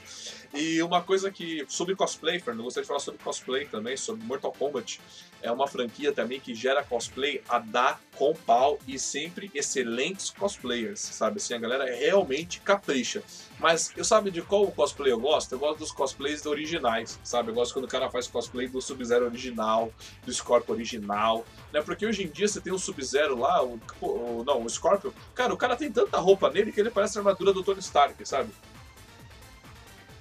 [0.52, 4.24] E uma coisa que, sobre cosplay, Fernando, eu gostaria de falar sobre cosplay também, sobre
[4.24, 5.00] Mortal Kombat
[5.42, 11.00] é uma franquia também que gera cosplay a dar com pau e sempre excelentes cosplayers,
[11.00, 11.38] sabe?
[11.38, 13.22] Assim, a galera realmente capricha.
[13.58, 15.52] Mas eu sabe de qual cosplay eu gosto?
[15.52, 17.50] Eu gosto dos cosplays originais, sabe?
[17.50, 19.92] Eu gosto quando o cara faz cosplay do Sub-Zero original,
[20.24, 21.80] do Scorpion original, né?
[21.82, 25.54] Porque hoje em dia você tem um Sub-Zero lá, o, o, não, o Scorpion, cara,
[25.54, 28.50] o cara tem tanta roupa nele que ele parece a armadura do Tony Stark, sabe?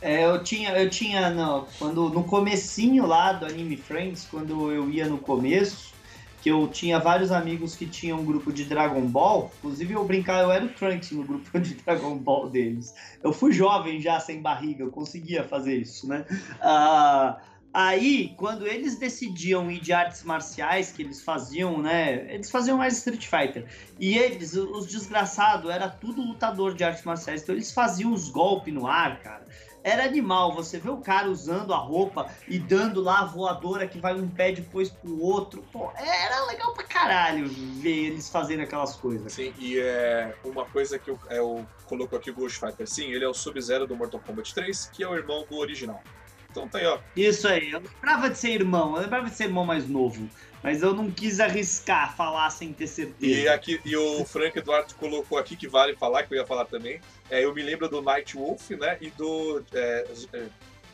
[0.02, 4.90] É, eu tinha, eu tinha no, quando, no comecinho lá do Anime Friends, quando eu
[4.90, 5.94] ia no começo,
[6.42, 10.44] que eu tinha vários amigos que tinham um grupo de Dragon Ball, inclusive eu brincava,
[10.44, 12.94] eu era o Trunks no grupo de Dragon Ball deles.
[13.22, 16.26] Eu fui jovem já, sem barriga, eu conseguia fazer isso, né?
[16.62, 17.36] Uh,
[17.74, 22.34] aí, quando eles decidiam ir de artes marciais, que eles faziam, né?
[22.34, 23.66] Eles faziam mais Street Fighter.
[24.00, 28.74] E eles, os desgraçados, era tudo lutador de artes marciais, então eles faziam os golpes
[28.74, 29.46] no ar, cara
[29.84, 30.54] era animal.
[30.54, 34.30] Você vê o cara usando a roupa e dando lá a voadora que vai um
[34.30, 35.64] pé depois pro outro.
[35.72, 39.32] Pô, era legal pra caralho ver eles fazendo aquelas coisas.
[39.34, 42.88] Sim, e é uma coisa que eu, é, eu coloco aqui o Ghost Fighter.
[42.88, 46.02] Sim, ele é o Sub-Zero do Mortal Kombat 3, que é o irmão do original.
[46.50, 47.00] Então tá aí, ó.
[47.16, 47.72] Isso aí.
[47.72, 50.30] Eu lembrava de ser irmão, eu lembrava de ser irmão mais novo.
[50.62, 53.42] Mas eu não quis arriscar falar sem ter certeza.
[53.42, 56.66] E, aqui, e o Frank Eduardo colocou aqui que vale falar, que eu ia falar
[56.66, 57.00] também.
[57.30, 58.98] É, eu me lembro do Night Wolf, né?
[59.00, 59.64] E do.
[59.74, 60.48] É, é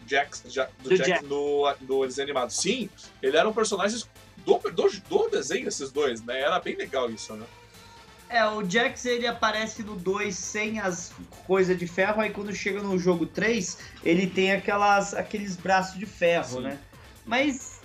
[0.08, 0.50] Jax, do,
[0.90, 1.26] do Jax Jack.
[1.26, 2.52] no, no desenho animado.
[2.52, 2.90] Sim,
[3.24, 4.08] ele eram personagens
[4.46, 6.42] do, do, do desenho, esses dois, né?
[6.42, 7.46] Era bem legal isso, né?
[8.30, 11.14] É, o Jax ele aparece no 2 sem as
[11.46, 16.06] coisas de ferro, aí quando chega no jogo 3, ele tem aquelas, aqueles braços de
[16.06, 16.62] ferro, Sim.
[16.62, 16.80] né?
[17.26, 17.80] Mas,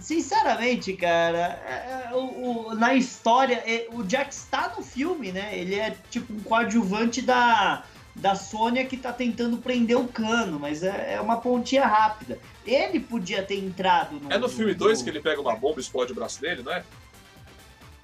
[0.00, 5.56] sinceramente, cara, é, é o, o, na história, é, o Jax tá no filme, né?
[5.56, 7.84] Ele é tipo um coadjuvante da,
[8.14, 12.38] da Sônia que tá tentando prender o cano, mas é, é uma pontinha rápida.
[12.66, 14.32] Ele podia ter entrado no.
[14.32, 16.72] É no filme 2 que ele pega uma bomba e explode o braço dele, não
[16.72, 16.82] é?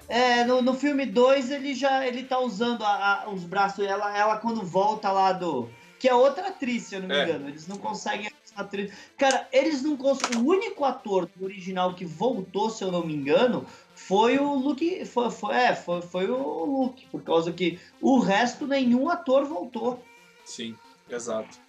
[0.07, 4.15] É, no, no filme 2 ele já ele tá usando a, a, os braços, ela,
[4.15, 5.69] ela quando volta lá do.
[5.99, 7.23] Que é outra atriz, se eu não me é.
[7.23, 7.47] engano.
[7.47, 8.93] Eles não conseguem atriz.
[9.17, 10.37] Cara, eles não conseguem.
[10.39, 15.05] O único ator original que voltou, se eu não me engano, foi o Luke.
[15.05, 20.03] Foi, foi, é, foi, foi o Luke, por causa que o resto nenhum ator voltou.
[20.45, 20.75] Sim,
[21.09, 21.62] exato.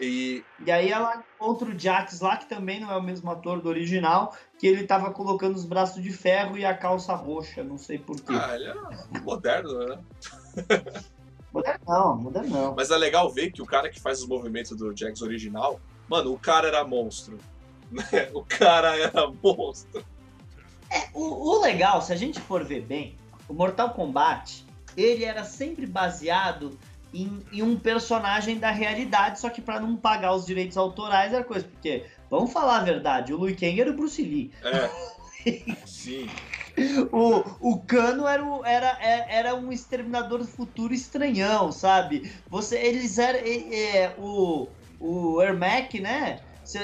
[0.00, 0.42] E...
[0.64, 3.68] e aí ela encontra o Jax lá, que também não é o mesmo ator do
[3.68, 7.98] original, que ele tava colocando os braços de ferro e a calça roxa, não sei
[7.98, 8.32] porquê.
[8.32, 9.98] Ah, ele é moderno, né?
[11.52, 12.74] moderno não, moderno não.
[12.74, 16.32] Mas é legal ver que o cara que faz os movimentos do Jax original, mano,
[16.32, 17.38] o cara era monstro.
[17.90, 18.30] Né?
[18.32, 20.04] O cara era monstro.
[20.88, 23.16] É, o, o legal, se a gente for ver bem,
[23.48, 24.64] o Mortal Kombat,
[24.96, 26.78] ele era sempre baseado
[27.12, 31.44] em, em um personagem da realidade, só que para não pagar os direitos autorais era
[31.44, 31.66] coisa.
[31.66, 34.50] Porque, vamos falar a verdade, o Liu Kang era o Bruce Lee.
[34.62, 35.76] É.
[35.86, 36.28] Sim.
[37.12, 42.32] O, o Cano era, o, era, é, era um exterminador do futuro estranhão, sabe?
[42.48, 43.40] Você, eles eram.
[43.40, 46.40] É, o, o Ermac, né?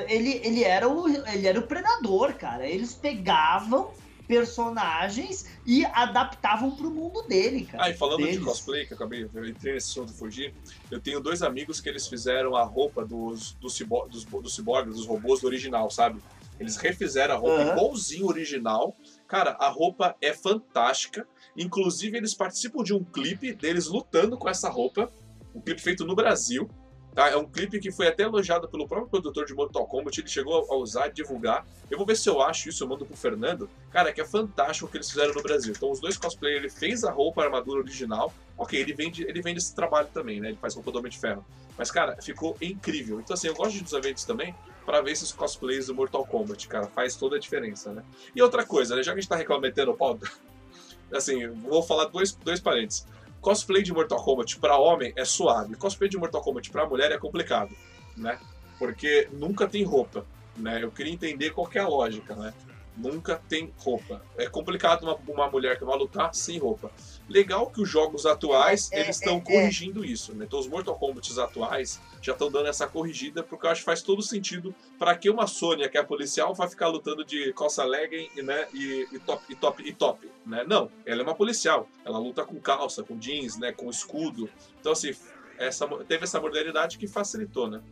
[0.08, 2.66] Ele, ele, era o, ele era o predador, cara.
[2.66, 3.90] Eles pegavam
[4.26, 7.84] personagens e adaptavam pro mundo dele, cara.
[7.84, 8.38] Ah, e falando deles.
[8.38, 10.52] de cosplay, que eu acabei, eu entrei nesse do Fugir,
[10.90, 14.96] eu tenho dois amigos que eles fizeram a roupa dos, dos, cibor, dos, dos ciborgues,
[14.96, 16.20] dos robôs do original, sabe?
[16.58, 17.72] Eles refizeram a roupa uhum.
[17.72, 18.96] igualzinho original.
[19.28, 21.26] Cara, a roupa é fantástica.
[21.56, 25.12] Inclusive, eles participam de um clipe deles lutando com essa roupa.
[25.54, 26.68] Um clipe feito no Brasil.
[27.16, 27.30] Tá?
[27.30, 30.70] É um clipe que foi até elogiado pelo próprio produtor de Mortal Kombat, ele chegou
[30.70, 31.66] a usar divulgar.
[31.90, 33.70] Eu vou ver se eu acho isso, eu mando pro Fernando.
[33.90, 35.72] Cara, que é fantástico o que eles fizeram no Brasil.
[35.74, 38.34] Então os dois cosplayers, ele fez a roupa, a armadura original.
[38.58, 40.48] Ok, ele vende, ele vende esse trabalho também, né?
[40.48, 41.42] Ele faz roupa do Homem de Ferro.
[41.78, 43.18] Mas, cara, ficou incrível.
[43.18, 44.54] Então, assim, eu gosto dos eventos também
[44.84, 46.86] para ver esses cosplays do Mortal Kombat, cara.
[46.88, 48.04] Faz toda a diferença, né?
[48.34, 49.02] E outra coisa, né?
[49.02, 50.18] Já que a gente tá reclamando o pau,
[51.10, 53.06] assim, vou falar dois, dois parênteses.
[53.46, 55.76] Cosplay de Mortal Kombat para homem é suave.
[55.76, 57.70] Cosplay de Mortal Kombat para mulher é complicado,
[58.16, 58.40] né?
[58.76, 60.26] Porque nunca tem roupa,
[60.56, 60.82] né?
[60.82, 62.52] Eu queria entender qual é a lógica, né?
[62.96, 64.22] Nunca tem roupa.
[64.36, 66.90] É complicado uma, uma mulher que vai lutar sem roupa.
[67.28, 70.44] Legal que os jogos atuais é, eles estão é, é, corrigindo isso, né?
[70.46, 74.00] Então os Mortal Kombat atuais já estão dando essa corrigida porque eu acho que faz
[74.00, 78.30] todo sentido para que uma Sônia que é policial vai ficar lutando de calça legging,
[78.42, 78.66] né?
[78.72, 80.64] E, e, top e top e top, né?
[80.66, 81.88] Não, ela é uma policial.
[82.04, 83.72] Ela luta com calça, com jeans, né?
[83.72, 84.48] Com escudo.
[84.80, 85.14] Então assim
[85.58, 87.82] essa teve essa modernidade que facilitou, né?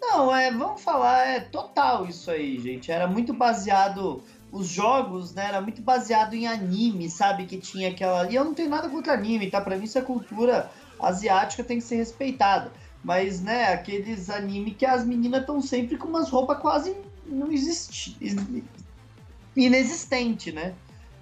[0.00, 2.90] Não, é, vamos falar, é total isso aí, gente.
[2.90, 7.46] Era muito baseado os jogos, né, era muito baseado em anime, sabe?
[7.46, 8.30] Que tinha aquela.
[8.30, 9.60] E eu não tenho nada contra anime, tá?
[9.60, 12.72] Pra mim, essa cultura asiática tem que ser respeitada.
[13.04, 16.96] Mas, né, aqueles anime que as meninas estão sempre com umas roupas quase
[17.26, 18.16] não existi...
[19.56, 20.74] inexistente, né?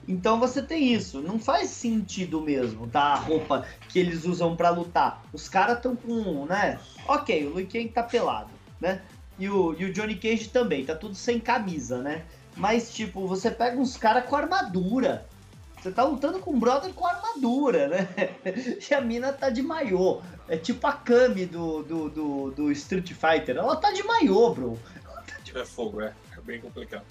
[0.09, 1.21] Então você tem isso.
[1.21, 3.15] Não faz sentido mesmo, tá?
[3.15, 5.23] A roupa que eles usam para lutar.
[5.33, 6.79] Os caras estão com, né?
[7.09, 8.51] Ok, o Liu Kang tá pelado,
[8.81, 9.03] né?
[9.39, 12.25] E o, e o Johnny Cage também, tá tudo sem camisa, né?
[12.57, 15.27] Mas, tipo, você pega uns caras com armadura.
[15.79, 18.09] Você tá lutando com um brother com armadura, né?
[18.91, 20.23] E a mina tá de maiô.
[20.49, 23.57] É tipo a Kami do, do, do, do Street Fighter.
[23.57, 24.79] Ela tá de maiô, bro.
[25.05, 25.57] Tá de...
[25.57, 26.15] É fogo, é.
[26.37, 27.05] É bem complicado.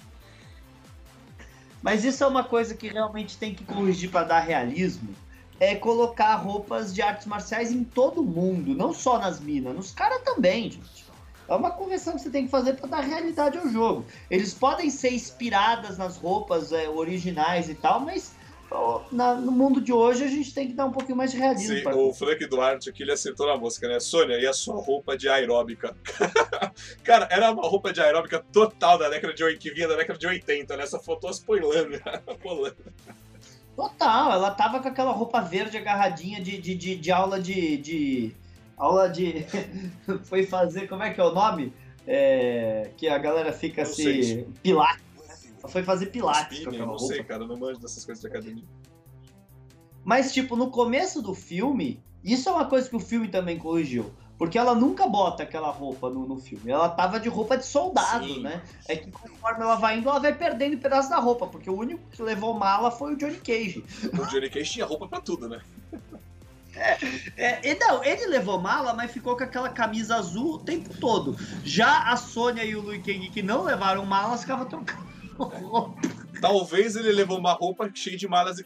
[1.81, 5.13] Mas isso é uma coisa que realmente tem que corrigir para dar realismo.
[5.59, 10.21] É colocar roupas de artes marciais em todo mundo, não só nas minas, nos caras
[10.23, 11.04] também, gente.
[11.47, 14.05] É uma correção que você tem que fazer para dar realidade ao jogo.
[14.29, 18.33] Eles podem ser inspiradas nas roupas é, originais e tal, mas
[19.11, 21.75] na, no mundo de hoje a gente tem que dar um pouquinho mais de realismo.
[21.75, 23.99] Sim, o Frank Duarte aqui ele acertou na música, né?
[23.99, 25.95] Sônia, e a sua roupa de aeróbica?
[27.03, 30.27] Cara, era uma roupa de aeróbica total da década de que vinha da década de
[30.27, 30.83] 80, né?
[30.83, 32.01] Essa foto spoilando.
[33.75, 38.35] Total, ela tava com aquela roupa verde agarradinha de, de, de, de aula de, de
[38.77, 39.45] aula de.
[40.25, 40.87] foi fazer.
[40.87, 41.73] Como é que é o nome?
[42.07, 44.45] É, que a galera fica não assim.
[44.61, 45.03] Pilates.
[45.27, 45.53] Né?
[45.67, 46.59] Foi fazer pilates.
[46.59, 47.05] Spinning, não roupa.
[47.05, 48.65] sei, cara, não manjo dessas coisas de academia.
[50.03, 54.11] Mas, tipo, no começo do filme, isso é uma coisa que o filme também corrigiu.
[54.37, 56.69] Porque ela nunca bota aquela roupa no, no filme.
[56.69, 58.43] Ela tava de roupa de soldado, Sim.
[58.43, 58.61] né?
[58.87, 61.47] É que conforme ela vai indo, ela vai perdendo um pedaço da roupa.
[61.47, 63.83] Porque o único que levou mala foi o Johnny Cage.
[64.13, 65.61] O Johnny Cage tinha roupa pra tudo, né?
[67.37, 71.37] É, é, não, ele levou mala, mas ficou com aquela camisa azul o tempo todo.
[71.63, 75.05] Já a Sônia e o Liu Kang, que não levaram malas, ficavam trocando
[75.37, 76.01] roupa.
[76.41, 78.57] Talvez ele levou uma roupa cheia de malas,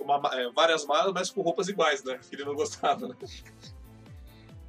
[0.00, 2.18] uma, é, várias malas, mas com roupas iguais, né?
[2.28, 3.14] Que ele não gostava, né?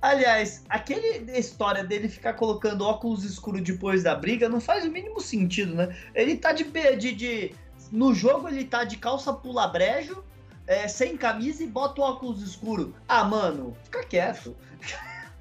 [0.02, 5.20] Aliás, aquele história dele ficar colocando óculos escuros depois da briga não faz o mínimo
[5.20, 5.96] sentido, né?
[6.16, 7.56] Ele tá de, de, de
[7.92, 10.24] no jogo ele tá de calça pula brejo
[10.70, 12.96] é, sem camisa e bota o óculos escuro.
[13.08, 14.56] Ah, mano, fica quieto.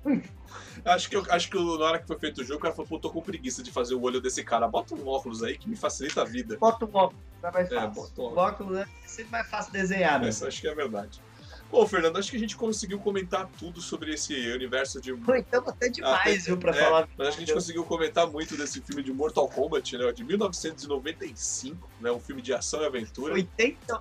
[0.84, 2.88] Acho que, eu, acho que na hora que foi feito o jogo, o cara falou,
[2.88, 4.66] pô, tô com preguiça de fazer o olho desse cara.
[4.66, 6.56] Bota um óculos aí que me facilita a vida.
[6.56, 7.78] Bota um óculos, é mais fácil.
[7.78, 8.36] É, bota um óculos.
[8.36, 10.28] O óculos é sempre mais fácil desenhar, né?
[10.28, 11.20] Essa acho que é verdade.
[11.70, 15.10] Bom, Fernando, acho que a gente conseguiu comentar tudo sobre esse universo de.
[15.10, 17.08] Então até demais, até, viu, pra é, falar.
[17.18, 20.10] Mas acho que a gente conseguiu comentar muito desse filme de Mortal Kombat, né?
[20.12, 22.10] De 1995, né?
[22.10, 23.34] Um filme de ação e aventura.
[23.34, 24.00] 80,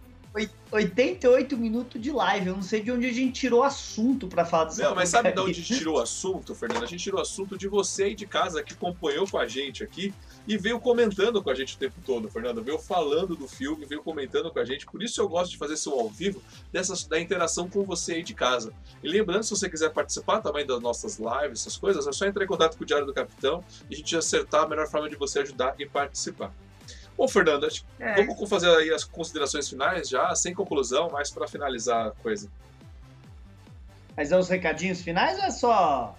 [0.71, 2.47] 88 minutos de live.
[2.47, 5.31] Eu não sei de onde a gente tirou assunto para falar dessa Não, mas sabe
[5.31, 6.83] de onde a gente tirou assunto, Fernando?
[6.83, 10.13] A gente tirou assunto de você aí de casa que acompanhou com a gente aqui.
[10.47, 12.61] e veio comentando com a gente o tempo todo, Fernando.
[12.63, 14.85] Veio falando do filme, veio comentando com a gente.
[14.85, 18.23] Por isso eu gosto de fazer esse ao vivo, dessas, da interação com você aí
[18.23, 18.73] de casa.
[19.03, 22.43] E lembrando, se você quiser participar também das nossas lives, essas coisas, é só entrar
[22.43, 25.15] em contato com o Diário do Capitão e a gente acertar a melhor forma de
[25.15, 26.53] você ajudar e participar.
[27.17, 28.23] Bom, Fernando, acho, é.
[28.23, 32.49] vamos fazer aí as considerações finais já, sem conclusão, mas para finalizar a coisa.
[34.15, 36.17] Mas é os recadinhos finais ou é só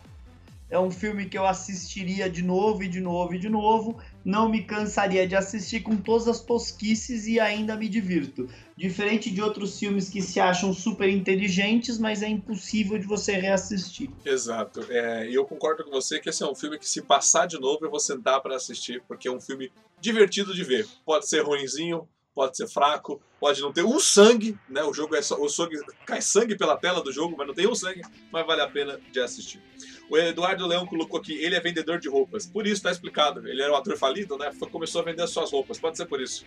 [0.70, 3.98] é um filme que eu assistiria de novo e de novo e de novo.
[4.22, 8.48] Não me cansaria de assistir com todas as tosquices e ainda me divirto.
[8.76, 14.10] Diferente de outros filmes que se acham super inteligentes, mas é impossível de você reassistir.
[14.24, 14.84] Exato.
[14.90, 17.58] É, e eu concordo com você que esse é um filme que, se passar de
[17.58, 20.86] novo, eu vou sentar para assistir, porque é um filme divertido de ver.
[21.04, 24.82] Pode ser ruinzinho, pode ser fraco, pode não ter um sangue, né?
[24.84, 25.40] O jogo é só.
[25.40, 28.62] O sangue, cai sangue pela tela do jogo, mas não tem um sangue, mas vale
[28.62, 29.62] a pena de assistir.
[30.08, 32.46] O Eduardo Leão colocou aqui, ele é vendedor de roupas.
[32.46, 33.46] Por isso tá explicado.
[33.48, 34.50] Ele era um ator falido, né?
[34.70, 35.78] Começou a vender suas roupas.
[35.78, 36.46] Pode ser por isso.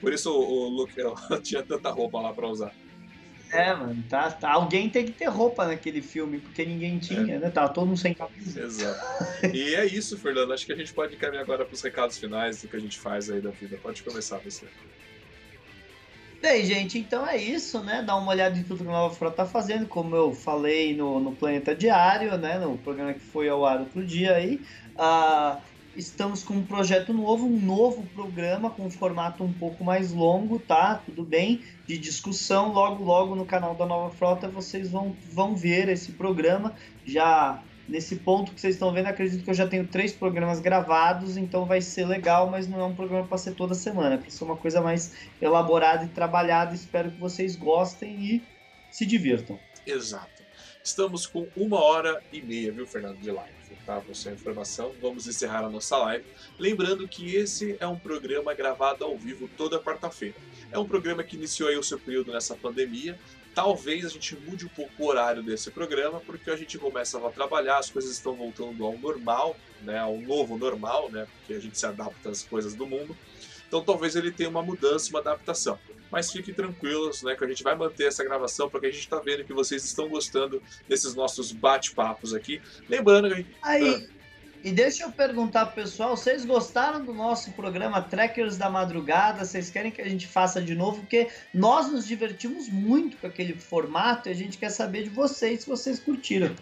[0.00, 0.94] Por isso o, o Luke
[1.42, 2.74] tinha tanta roupa lá pra usar.
[3.52, 7.38] É, mano, tá, tá, Alguém tem que ter roupa naquele filme, porque ninguém tinha, é.
[7.38, 7.50] né?
[7.50, 8.62] Tava todo mundo sem camisa.
[8.62, 9.00] Exato.
[9.52, 10.52] E é isso, Fernando.
[10.52, 13.30] Acho que a gente pode caminhar agora pros recados finais do que a gente faz
[13.30, 13.78] aí da vida.
[13.82, 14.66] Pode começar, você.
[16.40, 18.02] Bem, gente, então é isso, né?
[18.02, 21.20] Dá uma olhada em tudo que a Nova Frota tá fazendo, como eu falei no,
[21.20, 22.58] no Planeta Diário, né?
[22.58, 24.60] No programa que foi ao ar outro dia aí.
[24.94, 25.60] Uh,
[25.96, 30.58] estamos com um projeto novo, um novo programa com um formato um pouco mais longo,
[30.58, 31.02] tá?
[31.04, 31.62] Tudo bem?
[31.86, 32.72] De discussão.
[32.72, 36.74] Logo, logo no canal da Nova Frota vocês vão, vão ver esse programa.
[37.04, 41.36] Já Nesse ponto que vocês estão vendo, acredito que eu já tenho três programas gravados,
[41.36, 44.44] então vai ser legal, mas não é um programa para ser toda semana, para ser
[44.44, 45.12] uma coisa mais
[45.42, 46.72] elaborada e trabalhada.
[46.72, 48.42] Espero que vocês gostem e
[48.92, 49.58] se divirtam.
[49.84, 50.39] Exato.
[50.82, 53.60] Estamos com uma hora e meia, viu, Fernando, de live.
[53.86, 54.00] Tá?
[54.00, 56.24] Por sua informação, vamos encerrar a nossa live.
[56.58, 60.36] Lembrando que esse é um programa gravado ao vivo toda quarta-feira.
[60.70, 63.18] É um programa que iniciou aí o seu período nessa pandemia,
[63.54, 67.30] Talvez a gente mude um pouco o horário desse programa, porque a gente começa a
[67.30, 71.76] trabalhar, as coisas estão voltando ao normal, né, ao novo normal, né, porque a gente
[71.76, 73.16] se adapta às coisas do mundo.
[73.70, 75.78] Então talvez ele tenha uma mudança, uma adaptação.
[76.10, 79.20] Mas fiquem tranquilos, né, que a gente vai manter essa gravação, porque a gente está
[79.20, 82.60] vendo que vocês estão gostando desses nossos bate-papos aqui.
[82.88, 83.56] Lembrando que a gente...
[83.62, 84.20] Aí, ah,
[84.64, 89.44] e deixa eu perguntar pro pessoal, vocês gostaram do nosso programa Trackers da Madrugada?
[89.44, 90.98] Vocês querem que a gente faça de novo?
[90.98, 95.60] Porque nós nos divertimos muito com aquele formato e a gente quer saber de vocês
[95.60, 96.54] se vocês curtiram.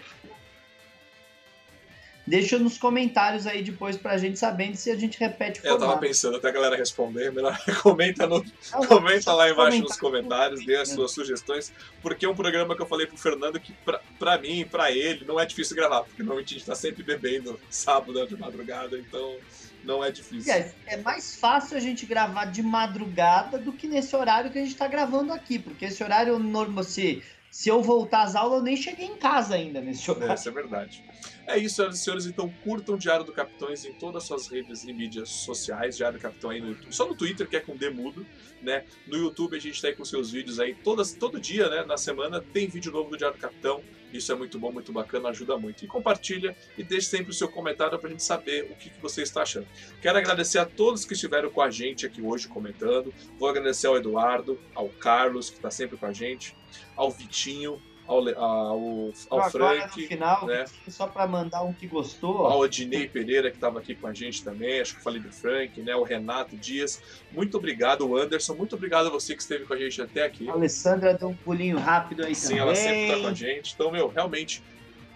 [2.28, 5.82] Deixa nos comentários aí depois pra gente sabendo se a gente repete o formato.
[5.82, 9.96] Eu tava pensando até a galera responder, melhor comenta, no, não, comenta lá embaixo nos
[9.96, 11.72] comentários, dê as suas sugestões,
[12.02, 15.24] porque é um programa que eu falei pro Fernando que pra, pra mim pra ele
[15.24, 19.36] não é difícil gravar, porque normalmente a gente tá sempre bebendo sábado de madrugada, então
[19.84, 20.52] não é difícil.
[20.52, 24.62] É, é mais fácil a gente gravar de madrugada do que nesse horário que a
[24.62, 28.64] gente tá gravando aqui, porque esse horário normal, se, se eu voltar às aulas, eu
[28.64, 30.32] nem cheguei em casa ainda nesse horário.
[30.32, 31.04] É, isso é verdade.
[31.48, 32.26] É isso, senhoras e senhores.
[32.26, 35.96] Então curtam o Diário do Capitões em todas as suas redes e mídias sociais.
[35.96, 36.94] Diário do Capitão aí no YouTube.
[36.94, 38.26] Só no Twitter, que é com Demudo,
[38.60, 38.84] né?
[39.06, 40.74] No YouTube a gente tá aí com seus vídeos aí.
[40.74, 41.86] Todas, todo dia, né?
[41.86, 43.82] Na semana tem vídeo novo do Diário do Capitão.
[44.12, 45.82] Isso é muito bom, muito bacana, ajuda muito.
[45.82, 49.00] E compartilha e deixe sempre o seu comentário para a gente saber o que, que
[49.00, 49.66] você está achando.
[50.02, 53.12] Quero agradecer a todos que estiveram com a gente aqui hoje comentando.
[53.38, 56.54] Vou agradecer ao Eduardo, ao Carlos, que está sempre com a gente,
[56.94, 60.00] ao Vitinho, ao, ao, ao Frank.
[60.00, 60.64] No final, né?
[60.88, 62.46] só para mandar um que gostou.
[62.46, 65.80] Ao Odinei Pereira, que estava aqui com a gente também, acho que falei do Frank,
[65.82, 65.94] né?
[65.94, 67.00] O Renato Dias.
[67.30, 68.54] Muito obrigado, Anderson.
[68.54, 70.48] Muito obrigado a você que esteve com a gente até aqui.
[70.48, 72.56] A Alessandra deu um pulinho rápido aí Sim, também.
[72.56, 73.74] Sim, ela sempre está com a gente.
[73.74, 74.62] Então, meu, realmente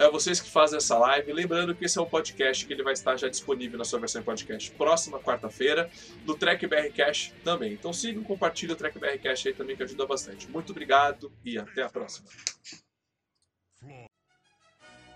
[0.02, 1.32] é vocês que fazem essa live.
[1.32, 4.20] Lembrando que esse é um podcast que ele vai estar já disponível na sua versão
[4.20, 5.90] em podcast próxima quarta-feira,
[6.26, 7.72] no Trek BR Cash também.
[7.72, 10.48] Então sigam, compartilhem o Trek BR Cash aí também que ajuda bastante.
[10.50, 12.28] Muito obrigado e até a próxima.